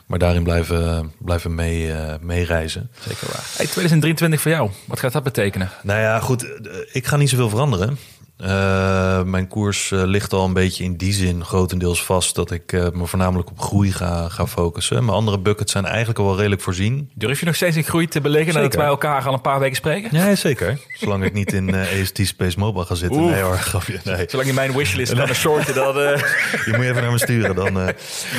[0.06, 2.90] maar daarin blijven, blijven mee, eh, meereizen.
[3.00, 3.44] Zeker waar.
[3.56, 5.70] Hey, 2023 voor jou, wat gaat dat betekenen?
[5.82, 7.98] Nou ja, goed, eh, ik ga niet zoveel veranderen.
[8.44, 12.72] Eh, mijn koers eh, ligt al een beetje in die zin grotendeels vast dat ik
[12.72, 15.04] eh, me voornamelijk op groei ga, ga focussen.
[15.04, 17.10] Mijn andere buckets zijn eigenlijk al wel redelijk voorzien.
[17.14, 19.76] Durf je nog steeds in groei te beleggen nadat wij elkaar al een paar weken
[19.76, 20.08] spreken?
[20.12, 20.78] Ja, zeker.
[20.88, 23.24] Zolang ik niet in EST Space Mobile ga zitten.
[23.24, 24.00] Nee hoor, grapje.
[24.04, 24.24] Nee.
[24.28, 25.94] Zolang je mijn wishlist kan shorten, dan...
[26.66, 27.94] Je moet je even naar me sturen dan.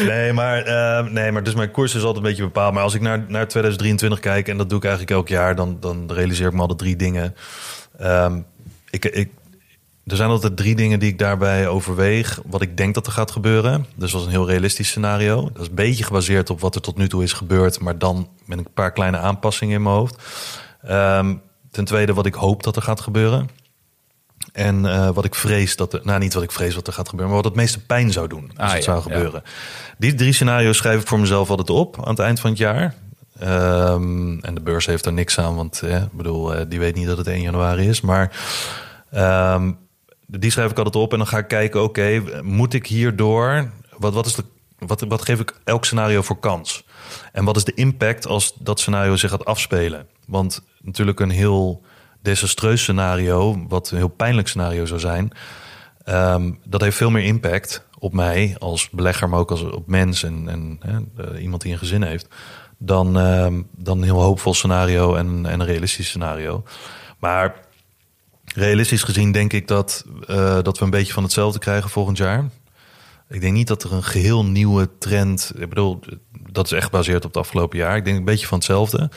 [0.06, 0.64] Nee, maar,
[1.12, 2.74] nee, maar dus mijn koers is altijd een beetje bepaald.
[2.74, 5.78] Maar als ik naar, naar 2023 kijk, en dat doe ik eigenlijk elk jaar, dan,
[5.80, 7.36] dan realiseer ik me altijd drie dingen.
[7.98, 8.40] Ehm,
[8.90, 9.30] ik, ik,
[10.06, 12.40] er zijn altijd drie dingen die ik daarbij overweeg.
[12.46, 13.86] Wat ik denk dat er gaat gebeuren.
[13.96, 15.50] Dus dat is een heel realistisch scenario.
[15.54, 17.80] Dat is een beetje gebaseerd op wat er tot nu toe is gebeurd.
[17.80, 20.24] Maar dan met een paar kleine aanpassingen in mijn hoofd.
[20.82, 21.36] Ehm,
[21.72, 23.50] ten tweede wat ik hoop dat er gaat gebeuren.
[24.54, 27.10] En eh, wat ik vrees dat er, nou niet wat ik vrees wat er gaat
[27.10, 29.44] gebeuren, maar wat het meeste pijn zou doen als Ah, het ja, zou gebeuren.
[29.98, 32.94] Die drie scenario's schrijf ik voor mezelf altijd op aan het eind van het jaar.
[33.40, 36.96] Ehm, en de beurs heeft er niks aan, want eh, ik bedoel, eh, die weet
[36.96, 38.02] niet dat het 1 januari is.
[38.02, 38.32] Maar
[39.12, 39.72] ehm,
[40.28, 44.14] die schrijf ik altijd op en dan ga ik kijken, oké, moet ik hierdoor, wat,
[44.14, 44.44] wat, is de,
[45.08, 46.86] wat, geef ik elk scenario voor kans?
[47.32, 50.08] En wat is de impact als dat scenario zich gaat afspelen?
[50.28, 51.82] Want natuurlijk een heel
[52.22, 55.32] desastreus scenario, wat een heel pijnlijk scenario zou zijn,
[56.04, 60.24] ehm, dat heeft veel meer impact op mij als belegger, maar ook als op mens
[60.24, 62.28] en, hè, iemand die een gezin heeft,
[62.78, 66.64] dan, ehm, dan een heel hoopvol scenario en, en een realistisch scenario.
[67.20, 67.65] Maar
[68.56, 72.50] realistisch gezien denk ik dat, eh, dat we een beetje van hetzelfde krijgen volgend jaar.
[73.30, 75.52] Ik denk niet dat er een geheel nieuwe trend.
[75.58, 76.00] Ik bedoel,
[76.52, 77.96] dat is echt gebaseerd op het afgelopen jaar.
[77.96, 79.10] Ik denk een beetje van hetzelfde.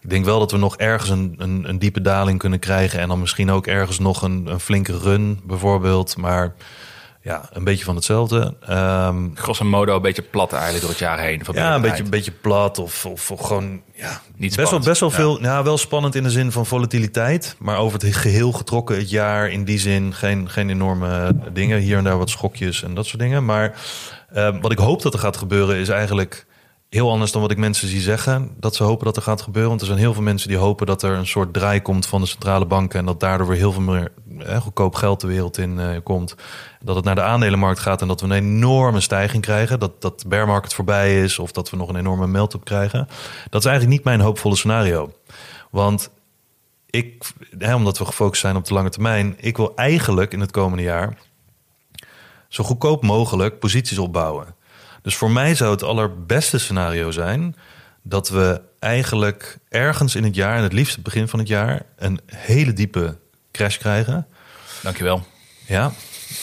[0.00, 3.00] Ik denk wel dat we nog ergens een, een, een diepe daling kunnen krijgen.
[3.00, 6.16] En dan misschien ook ergens nog een, een flinke run, bijvoorbeeld.
[6.16, 6.54] Maar
[7.22, 8.54] ja, een beetje van hetzelfde.
[8.70, 11.44] Um, Grosso modo een beetje plat eigenlijk door het jaar heen.
[11.44, 15.00] Van ja, een beetje, een beetje plat of, of, gewoon ja, Niet best wel, best
[15.00, 15.14] wel Ja.
[15.14, 15.40] veel.
[15.42, 17.56] Ja, wel spannend in de zin van volatiliteit.
[17.58, 21.78] Maar over het geheel getrokken het jaar in die zin geen, geen enorme dingen.
[21.78, 23.44] Hier en daar wat schokjes en dat soort dingen.
[23.44, 23.74] Maar
[24.32, 26.46] eh, wat ik hoop dat er gaat gebeuren is eigenlijk
[26.90, 28.50] heel anders dan wat ik mensen zie zeggen.
[28.56, 29.70] Dat ze hopen dat er gaat gebeuren.
[29.70, 32.20] Want er zijn heel veel mensen die hopen dat er een soort draai komt van
[32.20, 32.98] de centrale banken.
[32.98, 36.34] En dat daardoor weer heel veel meer eh, goedkoop geld de wereld in eh, komt.
[36.82, 39.80] Dat het naar de aandelenmarkt gaat en dat we een enorme stijging krijgen.
[39.80, 43.08] Dat, dat de bear market voorbij is of dat we nog een enorme melt-up krijgen.
[43.50, 45.12] Dat is eigenlijk niet mijn hoopvolle scenario.
[45.70, 46.10] Want
[46.86, 47.24] ik,
[47.58, 50.82] hè, omdat we gefocust zijn op de lange termijn, ik wil eigenlijk in het komende
[50.82, 51.18] jaar
[52.48, 54.58] zo goedkoop mogelijk posities opbouwen.
[55.02, 57.56] Dus voor mij zou het allerbeste scenario zijn
[58.02, 61.82] dat we eigenlijk ergens in het jaar, en het liefst het begin van het jaar,
[61.96, 63.18] een hele diepe
[63.52, 64.26] crash krijgen.
[64.82, 65.26] Dankjewel.
[65.66, 65.92] Ja.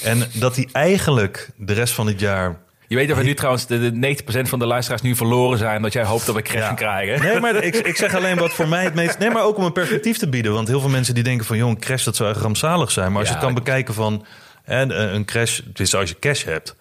[0.03, 2.59] En dat die eigenlijk de rest van het jaar.
[2.87, 5.81] Je weet dat we nu trouwens de, de 90% van de luisteraars nu verloren zijn.
[5.81, 7.25] Dat jij hoopt dat we crash krijgen.
[7.27, 9.19] Nee, maar ik, ik zeg alleen wat voor mij het meest.
[9.19, 10.53] Nee, maar ook om een perspectief te bieden.
[10.53, 13.11] Want heel veel mensen die denken van, joh, een crash dat zou rampzalig zijn.
[13.11, 14.25] Maar als Ja, je het kan bekijken van
[14.65, 16.75] een crash, dus als je cash hebt.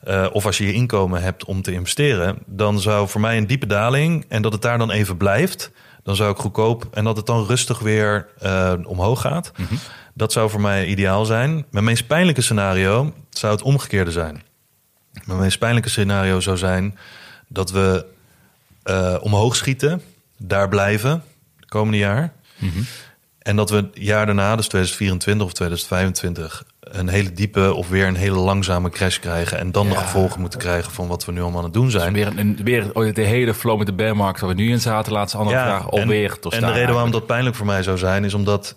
[0.00, 3.46] Eh, of als je je inkomen hebt om te investeren, dan zou voor mij een
[3.46, 5.70] diepe daling en dat het daar dan even blijft,
[6.02, 9.52] dan zou ik goedkoop en dat het dan rustig weer eh, omhoog gaat.
[10.14, 11.64] Dat zou voor mij ideaal zijn.
[11.70, 14.42] Mijn meest pijnlijke scenario zou het omgekeerde zijn.
[15.24, 16.98] Mijn meest pijnlijke scenario zou zijn
[17.48, 18.06] dat we
[18.82, 20.02] eh, omhoog schieten,
[20.38, 21.22] daar blijven,
[21.56, 22.32] het komende jaar.
[23.38, 28.06] En dat we het jaar daarna, dus 2024 of 2025, een hele diepe of weer
[28.06, 29.58] een hele langzame crash krijgen.
[29.58, 32.12] En dan de gevolgen moeten krijgen van wat we nu allemaal aan het doen zijn.
[32.12, 34.80] Weer, een, weer oh, de hele flow met de bear market waar we nu in
[34.80, 35.12] zaten.
[35.12, 35.82] Laatste andere vraag.
[35.82, 38.76] en, Alweer tot en de reden waarom dat pijnlijk voor mij zou zijn, is omdat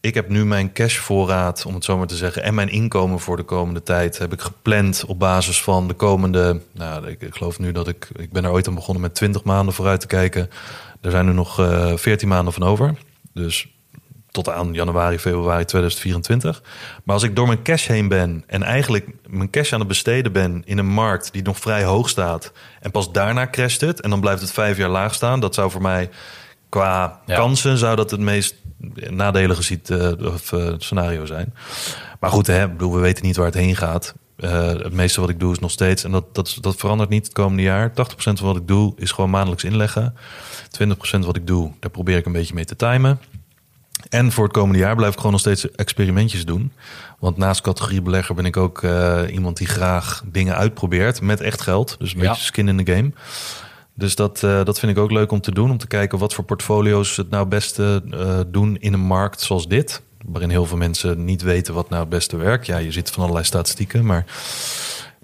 [0.00, 3.36] ik heb nu mijn cashvoorraad, om het zo maar te zeggen, en mijn inkomen voor
[3.36, 6.60] de komende tijd heb ik gepland op basis van de komende.
[6.72, 8.08] Nou, ik, ik geloof nu dat ik.
[8.16, 10.50] Ik ben er ooit aan begonnen met 20 maanden vooruit te kijken.
[11.00, 12.94] Er zijn nu nog eh 14 maanden van over.
[13.32, 13.68] Dus
[14.34, 16.62] tot aan januari, februari 2024.
[17.04, 20.32] Maar als ik door mijn cash heen ben en eigenlijk mijn cash aan het besteden
[20.32, 24.10] ben in een markt die nog vrij hoog staat en pas daarna crasht het en
[24.10, 26.10] dan blijft het vijf jaar laag staan, dat zou voor mij
[26.68, 27.36] qua Ja.
[27.36, 28.54] kansen zou dat het meest
[29.10, 31.54] nadelige ziet, eh, of, eh, scenario zijn.
[32.20, 34.14] Maar goed, hè, bedoel, we weten niet waar het heen gaat.
[34.36, 37.24] Eh, het meeste wat ik doe is nog steeds, en dat, dat, dat verandert niet
[37.24, 37.92] het komende jaar.
[37.92, 40.14] 80% van wat ik doe is gewoon maandelijks inleggen.
[40.70, 43.20] 20% wat ik doe, daar probeer ik een beetje mee te timen.
[44.08, 46.72] En voor het komende jaar blijf ik gewoon nog steeds experimentjes doen.
[47.18, 51.60] Want naast categorie belegger ben ik ook eh, iemand die graag dingen uitprobeert met echt
[51.60, 51.96] geld.
[51.98, 52.28] Dus een Ja.
[52.28, 53.12] beetje skin in the game.
[53.94, 55.70] Dus dat, eh, dat vind ik ook leuk om te doen.
[55.70, 59.40] Om te kijken wat voor portfolio's het nou het beste eh, doen in een markt
[59.40, 60.02] zoals dit.
[60.26, 62.66] Waarin heel veel mensen niet weten wat nou het beste werkt.
[62.66, 64.06] Ja, je ziet van allerlei statistieken.
[64.06, 64.24] Maar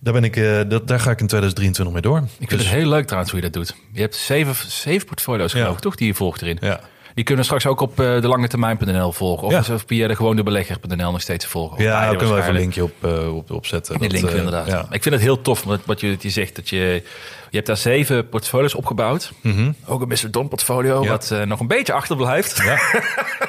[0.01, 0.35] daar, ben ik,
[0.71, 2.19] dat, daar ga ik in 2023 mee door.
[2.19, 3.75] Ik vind Dus- het heel leuk trouwens hoe je dat doet.
[3.93, 5.81] Je hebt zeven, zeven portfolio's geloof Ja.
[5.81, 5.95] toch?
[5.97, 6.59] Die je volgt erin.
[6.61, 6.81] Ja.
[7.21, 9.47] Die kunnen straks ook op eh, de langetermijn.nl volgen.
[9.47, 9.75] Of, Ja.
[9.75, 11.83] of via de gewone belegger.nl nog steeds volgen.
[11.83, 14.67] Ja, daar kunnen we even een linkje op, eh, op, Dat, link eh, inderdaad.
[14.67, 14.87] Ja.
[14.91, 16.57] Ik vind het heel tof wat, wat je, je zegt.
[16.57, 16.77] Dat je,
[17.51, 19.33] je hebt daar zeven portfolio's opgebouwd.
[19.43, 19.73] Mhm.
[19.87, 20.31] Ook een Mr.
[20.31, 21.09] Don portfolio, Ja.
[21.09, 22.63] wat nog een beetje achterblijft.
[22.63, 22.79] Ja.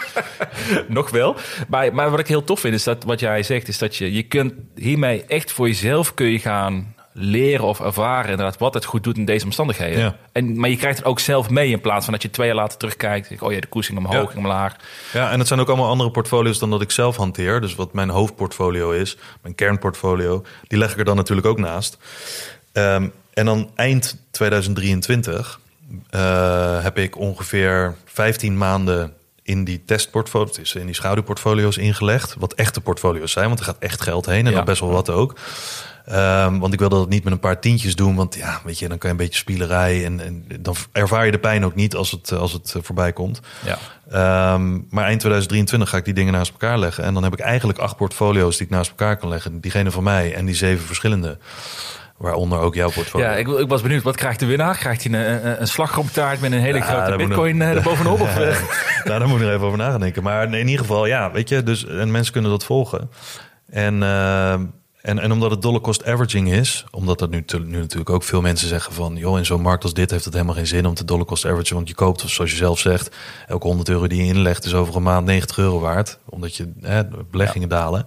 [0.88, 1.36] nog wel.
[1.68, 4.14] Maar, maar wat ik heel tof vind, is dat wat jij zegt, is dat je,
[4.14, 8.86] je kunt hiermee echt voor jezelf kun je gaan leren of ervaren inderdaad wat het
[8.86, 10.00] goed doet in deze omstandigheden.
[10.00, 10.16] Ja.
[10.32, 12.56] En, maar je krijgt het ook zelf mee in plaats van dat je twee jaar
[12.56, 13.30] later terugkijkt.
[13.30, 14.26] Denk, oh ja, de koers ging omhoog, Ja.
[14.26, 14.76] ging omlaag.
[15.14, 17.62] Ja, en het zijn ook allemaal andere portfolio's dan dat ik zelf hanteer.
[17.62, 21.98] Dus wat mijn hoofdportfolio is, mijn kernportfolio, die leg ik er dan natuurlijk ook naast.
[22.72, 25.60] Ehm, en dan eind 2023
[26.10, 32.36] eh, heb ik ongeveer 15 maanden in die testportfolio's, in die schaduwportfolio's ingelegd.
[32.40, 34.56] Wat echte portfolio's zijn, want er gaat echt geld heen en Ja.
[34.56, 35.36] dan best wel wat ook.
[36.06, 38.16] Ehm, want ik wilde dat niet met een paar tientjes doen.
[38.16, 40.06] Want ja, weet je, dan kan je een beetje spielerij.
[40.06, 43.14] En, en dan ervaar je de pijn ook niet als het, als het eh, voorbij
[43.14, 43.42] komt.
[43.66, 43.78] Ja.
[44.12, 47.04] Ehm, maar eind 2023 ga ik die dingen naast elkaar leggen.
[47.04, 49.60] En dan heb ik eigenlijk acht portfolio's die ik naast elkaar kan leggen.
[49.60, 51.38] Diegene van mij en die zeven verschillende.
[52.18, 53.28] Waaronder ook jouw portfolio.
[53.28, 54.04] Ja, ik, ik was benieuwd.
[54.04, 54.78] Wat krijgt de winnaar?
[54.78, 58.22] Krijgt hij een, een, een slagroomtaart met een hele Ja, grote bitcoin nog- eh, erbovenop?
[58.22, 58.58] Of, eh?
[59.04, 60.24] nou, daar moet ik nog even over na gaan denken.
[60.24, 63.10] Maar in ieder geval, ja, weet je, dus en mensen kunnen dat volgen.
[63.70, 64.54] En, eh,
[65.02, 68.42] en, en omdat het dollar cost averaging is, omdat er nu, nu natuurlijk ook veel
[68.42, 70.94] mensen zeggen van, joh, in zo'n markt als dit heeft het helemaal geen zin om
[70.94, 73.16] te dollar cost averagen, want je koopt, zoals je zelf zegt,
[73.48, 76.72] elke 100 euro die je inlegt is over een maand 90 euro waard, omdat je
[76.82, 78.06] hè, beleggingen dalen.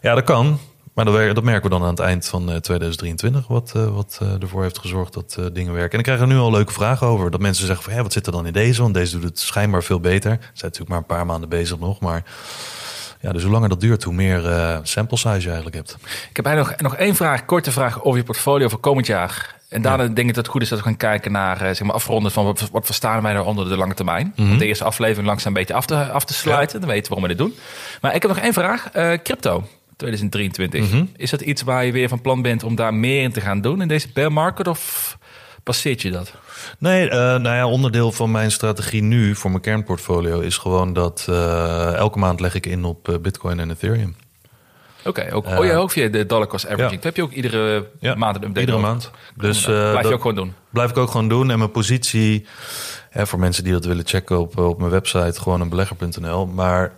[0.00, 0.58] Ja, dat kan.
[0.94, 4.18] Maar dat, dat merken we dan aan het eind van eh, 2023, wat, eh, wat
[4.22, 5.92] eh, ervoor heeft gezorgd dat eh, dingen werken.
[5.92, 7.30] En ik krijg er nu al leuke vragen over.
[7.30, 8.82] Dat mensen zeggen van, ja, wat zit er dan in deze?
[8.82, 10.30] Want deze doet het schijnbaar veel beter.
[10.30, 12.24] Ze zijn natuurlijk maar een paar maanden bezig nog, maar
[13.24, 15.96] ja, dus hoe langer dat duurt, hoe meer eh, sample size je eigenlijk hebt.
[16.30, 19.56] Ik heb eigenlijk nog, nog één vraag, korte vraag over je portfolio voor komend jaar.
[19.68, 21.82] En daarna denk ik dat het goed is dat we gaan kijken naar, eh, zeg
[21.82, 24.32] maar, afronden van wat, wat verstaan wij nou onder de lange termijn.
[24.36, 26.80] Om de eerste aflevering langzaam een beetje af te, af te sluiten.
[26.80, 27.54] Dan weten we waarom we dit doen.
[28.00, 28.90] Maar ik heb nog één vraag.
[28.90, 29.64] Eh, crypto
[29.96, 30.90] 2023.
[31.16, 33.60] Is dat iets waar je weer van plan bent om daar meer in te gaan
[33.60, 34.68] doen in deze bear market?
[34.68, 35.16] Of
[35.62, 36.32] passeert je dat?
[36.78, 41.26] Nee, eh, nou ja, onderdeel van mijn strategie nu voor mijn kernportfolio is gewoon dat
[41.28, 44.16] eh, elke maand leg ik in op eh, Bitcoin en Ethereum.
[45.04, 46.90] Oké, ook, oh ja, ook via de dollar cost averaging.
[46.90, 46.96] ja.
[46.96, 48.88] Dat heb je ook iedere Ja, maand een update Iedere over.
[48.90, 49.10] maand.
[49.36, 50.54] Dus blijf je dat ook gewoon doen.
[50.70, 51.50] blijf ik ook gewoon doen.
[51.50, 52.46] En mijn positie,
[53.10, 56.46] hè, voor mensen die dat willen checken op, op mijn website, gewoon een belegger.nl.
[56.46, 56.92] Maar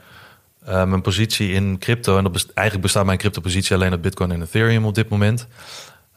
[0.64, 4.32] mijn positie in crypto, en dat best- eigenlijk bestaat mijn crypto positie alleen uit Bitcoin
[4.32, 5.46] en Ethereum op dit moment.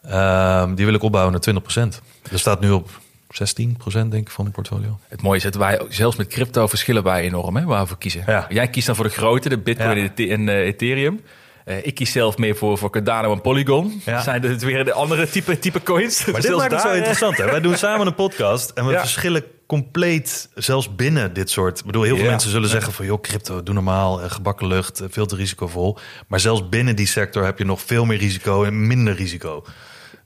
[0.04, 2.02] Ehm, die wil ik opbouwen naar 20%.
[2.32, 2.90] Er staat nu op
[3.34, 5.00] 16% denk ik van mijn portfolio.
[5.08, 7.88] Het mooie is dat wij ook- zelfs met crypto verschillen wij enorm hè, waar we
[7.88, 8.24] voor kiezen.
[8.28, 8.46] Ja.
[8.50, 10.28] Jij kiest dan voor de grote, de Bitcoin Ja.
[10.28, 11.22] en, eh, Ethereum.
[11.66, 14.02] Eh, ik kies zelf meer voor, voor Cardano en Polygon.
[14.06, 14.22] Ja.
[14.22, 16.26] Zijn het weer de andere type, type coins?
[16.26, 17.38] Maar dit maakt het zo interessant.
[17.38, 17.46] Hè?
[17.46, 19.00] Wij doen samen een podcast en we Ja.
[19.00, 21.80] verschillen compleet, zelfs binnen dit soort.
[21.80, 22.30] Ik bedoel, heel veel Ja.
[22.30, 25.98] mensen zullen zeggen van, joh, crypto, doe normaal, eh, gebakken lucht, veel te risicovol.
[26.28, 29.64] Maar zelfs binnen die sector heb je nog veel meer risico en minder risico.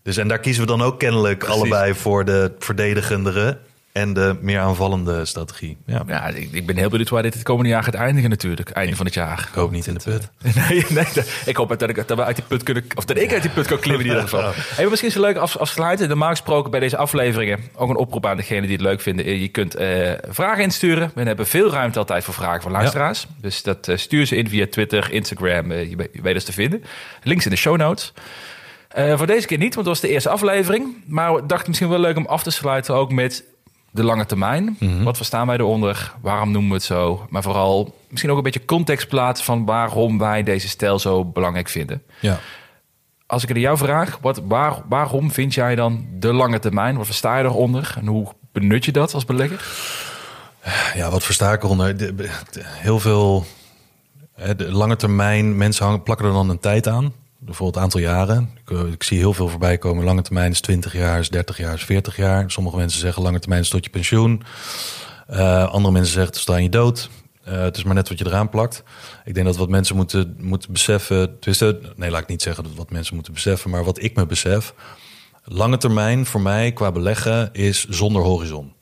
[0.03, 1.55] Dus en daar kiezen we dan ook kennelijk Precies.
[1.55, 3.57] allebei voor de verdedigendere
[3.91, 5.77] en de meer aanvallende strategie.
[5.85, 8.69] Ja, Ja, ik, ik ben heel benieuwd waar dit het komende jaar gaat eindigen natuurlijk.
[8.69, 9.39] Einde van het jaar.
[9.49, 10.29] ik hoop niet in de put.
[10.69, 11.05] Nee, nee,
[11.45, 13.51] ik hoop dat, ik, dat we uit die put kunnen, of dat ik uit die
[13.51, 14.41] put kan klimmen in ieder geval.
[14.53, 16.07] Hey, maar misschien is het leuk af, afsluiten.
[16.07, 19.39] Normaal gesproken bij deze afleveringen ook een oproep aan degenen die het leuk vinden.
[19.39, 21.11] Je kunt eh, vragen insturen.
[21.15, 23.27] We hebben veel ruimte altijd voor vragen van luisteraars.
[23.41, 25.71] Dus dat eh, stuur ze in via Twitter, Instagram.
[25.71, 26.83] eh, je, je weet ons te vinden.
[27.23, 28.13] Links in de show notes.
[28.93, 30.95] Eh, voor deze keer niet, want het was de eerste aflevering.
[31.05, 33.43] Maar we dachten misschien wel leuk om af te sluiten ook met
[33.91, 34.77] de lange termijn.
[35.03, 36.13] Wat verstaan wij eronder?
[36.21, 37.25] Waarom noemen we het zo?
[37.29, 41.69] Maar vooral misschien ook een beetje context plaatsen van waarom wij deze stijl zo belangrijk
[41.69, 42.03] vinden.
[42.19, 42.39] Ja.
[43.25, 46.97] Als ik het aan jou vraag, wat, waar, waarom vind jij dan de lange termijn?
[46.97, 47.93] Wat versta je eronder?
[47.99, 49.65] En hoe benut je dat als belegger?
[50.95, 51.97] Ja, wat versta ik eronder?
[51.97, 52.29] De- de-
[52.63, 53.45] heel veel
[54.55, 57.13] de lange termijn, mensen hangen, plakken er dan een tijd aan.
[57.45, 58.49] Bijvoorbeeld een aantal jaren.
[58.65, 60.03] Ik, eh, ik zie heel veel voorbij komen.
[60.03, 62.51] Lange termijn is 20 jaar, is 30 jaar, is 40 jaar.
[62.51, 64.43] Sommige mensen zeggen lange termijn is tot je pensioen.
[65.27, 67.09] Eh, andere mensen zeggen tot aan je dood.
[67.43, 68.83] Eh, het is maar net wat je eraan plakt.
[69.25, 71.37] Ik denk dat wat mensen moeten, moeten beseffen...
[71.95, 73.69] nee, laat ik niet zeggen dat wat mensen moeten beseffen...
[73.69, 74.73] maar wat ik me besef...
[75.43, 78.73] lange termijn voor mij qua beleggen is zonder horizon.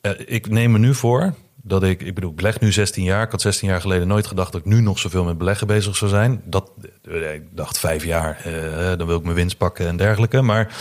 [0.00, 3.24] Eh, ik neem me nu voor dat ik, ik bedoel, ik leg nu 16 jaar.
[3.24, 5.96] Ik had 16 jaar geleden nooit gedacht dat ik nu nog zoveel met beleggen bezig
[5.96, 6.42] zou zijn.
[6.44, 6.70] Dat,
[7.02, 10.42] eh, ik dacht vijf jaar, eh, dan wil ik mijn winst pakken en dergelijke.
[10.42, 10.74] Maar,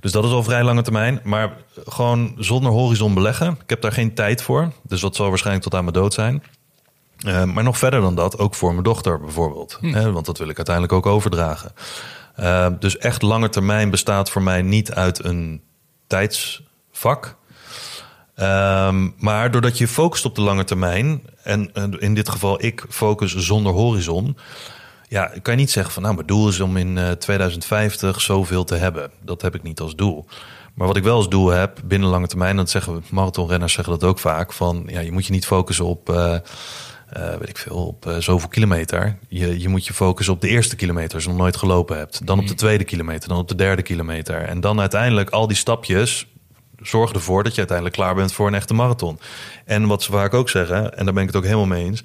[0.00, 1.20] dus dat is al vrij lange termijn.
[1.24, 1.56] Maar
[1.86, 3.58] gewoon zonder horizon beleggen.
[3.62, 4.72] Ik heb daar geen tijd voor.
[4.82, 6.42] Dus dat zal waarschijnlijk tot aan mijn dood zijn.
[7.16, 9.78] Eh, maar nog verder dan dat, ook voor mijn dochter bijvoorbeeld.
[9.80, 11.72] Hè, want dat wil ik uiteindelijk ook overdragen.
[12.34, 15.62] Eh, dus echt lange termijn bestaat voor mij niet uit een
[16.06, 17.36] tijdsvak.
[18.36, 22.84] Ehm, maar doordat je focust op de lange termijn, en eh, in dit geval ik
[22.88, 24.36] focus zonder horizon,
[25.08, 28.64] ja, kan je niet zeggen van nou, mijn doel is om in eh, 2050 zoveel
[28.64, 29.10] te hebben.
[29.22, 30.26] Dat heb ik niet als doel.
[30.76, 33.92] Maar wat ik wel als doel heb binnen lange termijn, dat zeggen we, marathonrenners zeggen
[33.92, 36.40] dat ook vaak, van ja, je moet je niet focussen op, eh, eh,
[37.38, 39.18] weet ik veel, op eh, zoveel kilometer.
[39.28, 42.26] Je, je moet je focussen op de eerste kilometer, als je nog nooit gelopen hebt.
[42.26, 44.42] Dan op de tweede kilometer, dan op de derde kilometer.
[44.42, 46.26] En dan uiteindelijk al die stapjes
[46.82, 49.18] zorg ervoor dat je uiteindelijk klaar bent voor een echte marathon.
[49.64, 52.02] En wat ze vaak ook zeggen, en daar ben ik het ook helemaal mee eens,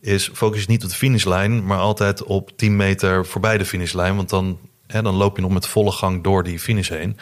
[0.00, 4.16] is focus niet op de finishlijn, maar altijd op 10 meter voorbij de finishlijn.
[4.16, 7.16] Want dan, hè, dan loop je nog met volle gang door die finish heen.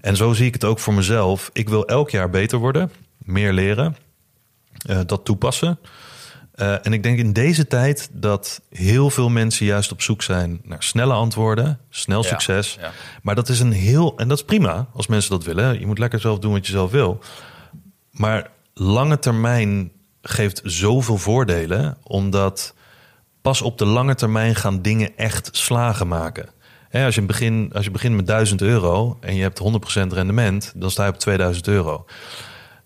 [0.00, 1.50] En zo zie ik het ook voor mezelf.
[1.52, 3.96] Ik wil elk jaar beter worden, meer leren,
[4.86, 5.78] eh, dat toepassen.
[6.56, 10.60] Eh, en ik denk in deze tijd dat heel veel mensen juist op zoek zijn
[10.64, 12.76] naar snelle antwoorden, snel Ja, succes.
[12.80, 12.92] ja.
[13.22, 15.80] Maar dat is een heel, en dat is prima als mensen dat willen.
[15.80, 17.18] Je moet lekker zelf doen wat je zelf wil.
[18.10, 19.90] Maar lange termijn
[20.22, 22.74] geeft zoveel voordelen, omdat
[23.42, 26.48] pas op de lange termijn gaan dingen echt slagen maken.
[26.88, 30.72] Hè, als, je begin, als je begint met 1000 euro en je hebt 100% rendement,
[30.76, 32.04] dan sta je op 2000 euro.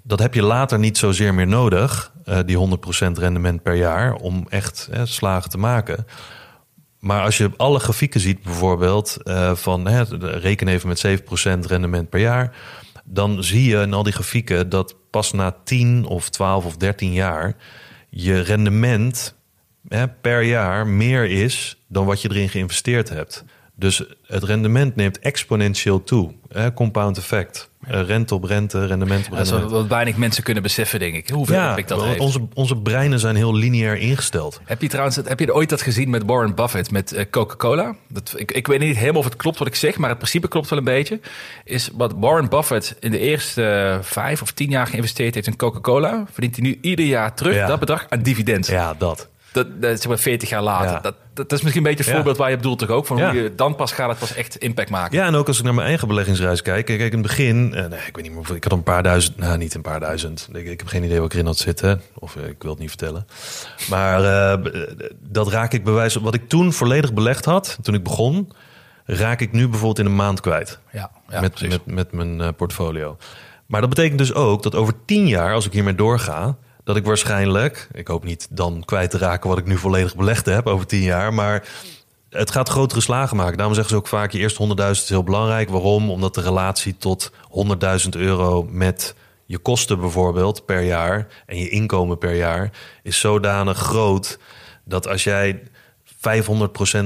[0.02, 4.46] Dat heb je later niet zozeer meer nodig, eh, die 100% rendement per jaar, om
[4.48, 6.06] echt slagen te maken.
[6.98, 9.88] Maar als je alle grafieken ziet, bijvoorbeeld eh, van
[10.18, 12.56] reken even met 7% rendement per jaar,
[13.04, 17.12] dan zie je in al die grafieken dat pas na 10 of 12 of 13
[17.12, 17.56] jaar
[18.08, 19.34] je rendement
[20.20, 23.44] per jaar meer is dan wat je erin geïnvesteerd hebt.
[23.80, 26.32] Dus het rendement neemt exponentieel toe.
[26.48, 27.68] Hè, compound effect.
[27.80, 29.72] Eh, rente op rente, rendement op Dat is rendement.
[29.80, 31.28] wat, weinig mensen kunnen beseffen, denk ik.
[31.30, 32.22] Hoeveel Ja, impact dat want heeft.
[32.22, 34.60] onze, onze breinen zijn heel lineair ingesteld.
[34.64, 37.94] Heb je trouwens heb je ooit dat gezien met Warren Buffett met eh, Coca-Cola?
[38.08, 40.48] Dat, ik, ik weet niet helemaal of het klopt wat ik zeg, maar het principe
[40.48, 41.20] klopt wel een beetje.
[41.64, 45.56] Is wat Warren Buffett in de eerste eh, vijf of tien jaar geïnvesteerd heeft in
[45.56, 47.66] Coca-Cola, verdient hij nu ieder jaar terug Ja.
[47.66, 48.66] dat bedrag aan dividend.
[48.66, 49.28] Ja, dat.
[49.52, 50.90] Dat, dat is zeg maar 40 jaar later.
[50.90, 51.00] Ja.
[51.00, 53.06] Dat, dat is misschien een beetje het voorbeeld waar je bedoelt toch ook?
[53.06, 53.30] Van Ja.
[53.30, 55.18] hoe je, dan pas gaat het pas echt impact maken.
[55.18, 56.86] Ja, en ook als ik naar mijn eigen beleggingsreis kijk.
[56.86, 59.36] Kijk, in het begin, eh, nee, ik weet niet meer ik had een paar duizend,
[59.36, 60.48] nou niet een paar duizend.
[60.52, 62.00] Ik, ik heb geen idee wat ik erin had zitten.
[62.14, 63.26] Of eh, ik wil het niet vertellen.
[63.88, 64.72] Maar eh,
[65.28, 68.52] dat raak ik bewijs Wat ik toen volledig belegd had, toen ik begon,
[69.04, 70.78] raak ik nu bijvoorbeeld in een maand kwijt.
[70.92, 73.16] Ja, ja, met, met, met mijn eh, portfolio.
[73.66, 77.04] Maar dat betekent dus ook dat over tien jaar, als ik hiermee doorga, dat ik
[77.04, 80.86] waarschijnlijk, ik hoop niet dan kwijt te raken wat ik nu volledig belegd heb over
[80.86, 81.68] tien jaar, maar
[82.30, 83.56] het gaat grotere slagen maken.
[83.56, 85.68] Daarom zeggen ze ook vaak, je eerste 100.000 is heel belangrijk.
[85.68, 86.10] Waarom?
[86.10, 87.32] Omdat de relatie tot
[88.04, 89.14] 100.000 euro met
[89.46, 92.70] je kosten bijvoorbeeld per jaar en je inkomen per jaar
[93.02, 94.38] is zodanig groot
[94.84, 95.62] dat als jij
[96.04, 96.20] 500%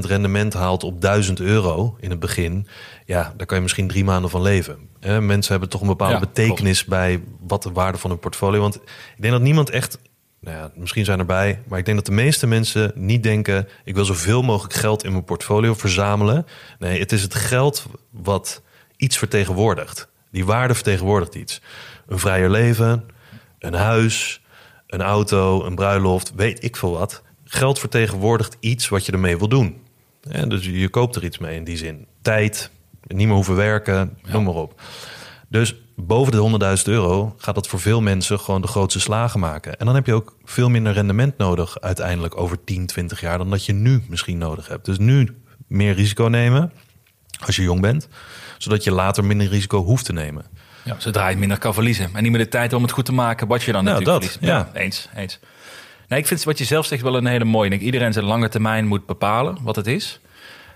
[0.00, 2.66] rendement haalt op 1000 euro in het begin,
[3.06, 4.88] ja, daar kan je misschien drie maanden van leven.
[5.04, 8.60] Mensen hebben toch een bepaalde Ja, betekenis bij wat de waarde van hun portfolio.
[8.60, 8.82] Want ik
[9.16, 9.98] denk dat niemand echt,
[10.40, 13.94] nou ja, misschien zijn erbij, maar ik denk dat de meeste mensen niet denken: ik
[13.94, 16.46] wil zoveel mogelijk geld in mijn portfolio verzamelen.
[16.78, 18.62] Nee, het is het geld wat
[18.96, 20.08] iets vertegenwoordigt.
[20.30, 21.60] Die waarde vertegenwoordigt iets.
[22.06, 23.04] Een vrijer leven,
[23.58, 24.42] een huis,
[24.86, 27.22] een auto, een bruiloft, weet ik veel wat.
[27.44, 29.82] Geld vertegenwoordigt iets wat je ermee wil doen.
[30.20, 32.06] Ja, dus je koopt er iets mee in die zin.
[32.22, 32.70] Tijd,
[33.06, 34.80] niet meer hoeven werken, noem maar op.
[35.48, 39.78] Dus boven de 100.000 euro gaat dat voor veel mensen gewoon de grootste slagen maken.
[39.78, 43.50] En dan heb je ook veel minder rendement nodig uiteindelijk over 10, 20 jaar dan
[43.50, 44.84] dat je nu misschien nodig hebt.
[44.84, 45.28] Dus nu
[45.66, 46.72] meer risico nemen
[47.46, 48.08] als je jong bent,
[48.58, 50.44] zodat je later minder risico hoeft te nemen.
[50.84, 52.10] Ja, zodra je minder kan verliezen.
[52.14, 54.22] En niet meer de tijd om het goed te maken wat je dan Nou, natuurlijk
[54.24, 54.54] dat, verliest.
[54.74, 54.80] ja.
[54.80, 55.38] eens, eens.
[56.08, 57.64] Nee, ik vind wat je zelf zegt wel een hele mooie.
[57.64, 60.20] Ik denk, iedereen zijn lange termijn moet bepalen wat het is.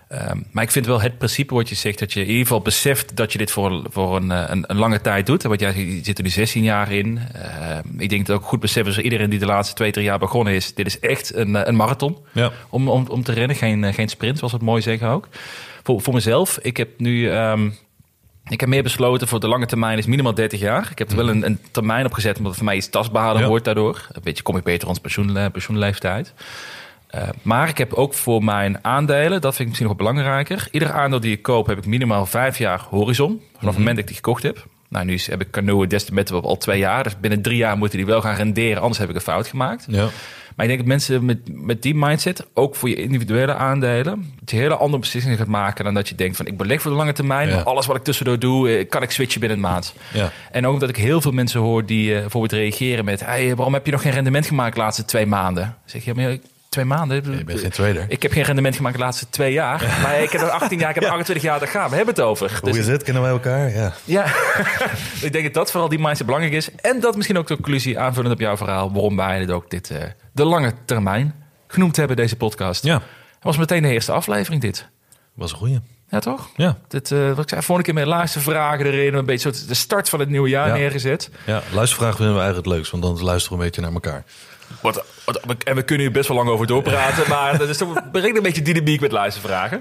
[0.09, 2.61] Ehm, maar ik vind wel het principe wat je zegt, dat je in ieder geval
[2.61, 5.43] beseft dat je dit voor, voor een, eh, een, een lange tijd doet.
[5.43, 7.19] Want jij je zit er nu 16 jaar in.
[7.33, 10.19] Ehm, ik denk dat ook goed beseffen voor iedereen die de laatste twee, drie jaar
[10.19, 10.75] begonnen is.
[10.75, 12.51] Dit is echt een, eh, een marathon Ja.
[12.71, 13.57] om, om, om te rennen.
[13.57, 15.29] Geen, eh, geen sprint, zoals we het mooi zeggen ook.
[15.83, 17.31] Voor, voor mezelf, ik heb nu...
[17.31, 17.71] ehm,
[18.49, 20.89] ik heb meer besloten voor de lange termijn is minimaal 30 jaar.
[20.91, 23.43] Ik heb er wel een, een termijn op gezet, omdat het voor mij iets tastbaarder
[23.43, 23.49] Ja.
[23.49, 24.07] wordt daardoor.
[24.13, 26.35] Een beetje kom ik beter ons pensioen, pensioenleeftijd.
[27.09, 30.69] Eh, maar ik heb ook voor mijn aandelen, dat vind ik misschien nog belangrijker.
[30.71, 33.43] Ieder aandeel die ik koop heb ik minimaal vijf jaar horizon.
[33.59, 34.67] Vanaf het moment dat ik die gekocht heb.
[34.89, 37.03] Nou, nu heb ik Canoe Destimate al twee jaar.
[37.03, 39.87] Dus binnen drie jaar moeten die wel gaan renderen, anders heb ik een fout gemaakt.
[39.89, 40.09] Ja.
[40.57, 44.51] Maar ik denk dat mensen met, met die mindset, ook voor je individuele aandelen, dat
[44.51, 46.97] je hele andere beslissingen gaat maken dan dat je denkt van ik beleg voor de
[46.97, 47.55] lange termijn, Ja.
[47.55, 49.95] maar alles wat ik tussendoor doe, eh, kan ik switchen binnen een maand.
[50.13, 50.31] Ja.
[50.51, 53.75] En ook omdat ik heel veel mensen hoor die eh, bijvoorbeeld reageren met, hey, waarom
[53.75, 55.63] heb je nog geen rendement gemaakt de laatste twee maanden?
[55.63, 56.37] Dan zeg je, maar
[56.69, 57.37] twee maanden?
[57.37, 58.05] Je bent geen trader.
[58.09, 60.89] Ik heb geen rendement gemaakt de laatste twee jaar, maar ik heb er 18 jaar,
[60.89, 61.91] ik heb er 28 jaar te gaan.
[61.91, 62.59] We hebben het over.
[62.61, 63.03] Hoe Dus is het?
[63.03, 63.71] Kennen wij elkaar?
[63.71, 63.93] Ja.
[64.05, 64.25] ja,
[65.27, 66.69] ik denk dat dat vooral die mindset belangrijk is.
[66.75, 69.91] En dat misschien ook de conclusie aanvullend op jouw verhaal, waarom wij dit ook dit,
[69.91, 70.03] eh,
[70.33, 71.35] de lange termijn
[71.67, 72.85] genoemd hebben, deze podcast.
[72.85, 73.03] Ja.
[73.41, 74.89] Was meteen de eerste aflevering dit.
[75.35, 75.81] Was een goeie.
[76.11, 76.49] Ja, toch?
[76.57, 76.77] Ja.
[76.89, 79.75] Dit, eh, wat ik zei, vorige keer met laatste vragen erin, een beetje zo de
[79.75, 80.75] start van het nieuwe jaar Ja.
[80.75, 81.31] neergezet.
[81.47, 84.25] Ja, luistervragen vinden we eigenlijk het leukst, want dan luisteren we een beetje naar elkaar.
[84.83, 88.11] Wat, wat- en we kunnen hier best wel lang over doorpraten, maar dat is toch
[88.13, 89.81] brengt een beetje dynamiek met luistervragen.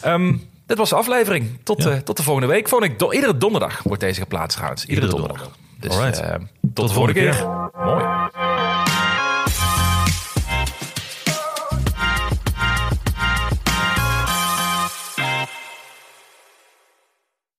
[0.00, 0.34] Ehm
[0.66, 1.58] dit was de aflevering.
[1.62, 1.90] Tot, Ja.
[1.90, 2.68] eh, tot de volgende week.
[2.68, 4.84] Volgende do- iedere donderdag wordt deze geplaatst trouwens.
[4.86, 5.50] Iedere, Iedere donderdag.
[5.80, 6.10] donderdag.
[6.10, 6.34] Dus eh,
[6.74, 7.46] tot, de volgende keer.
[7.84, 8.04] Mooi.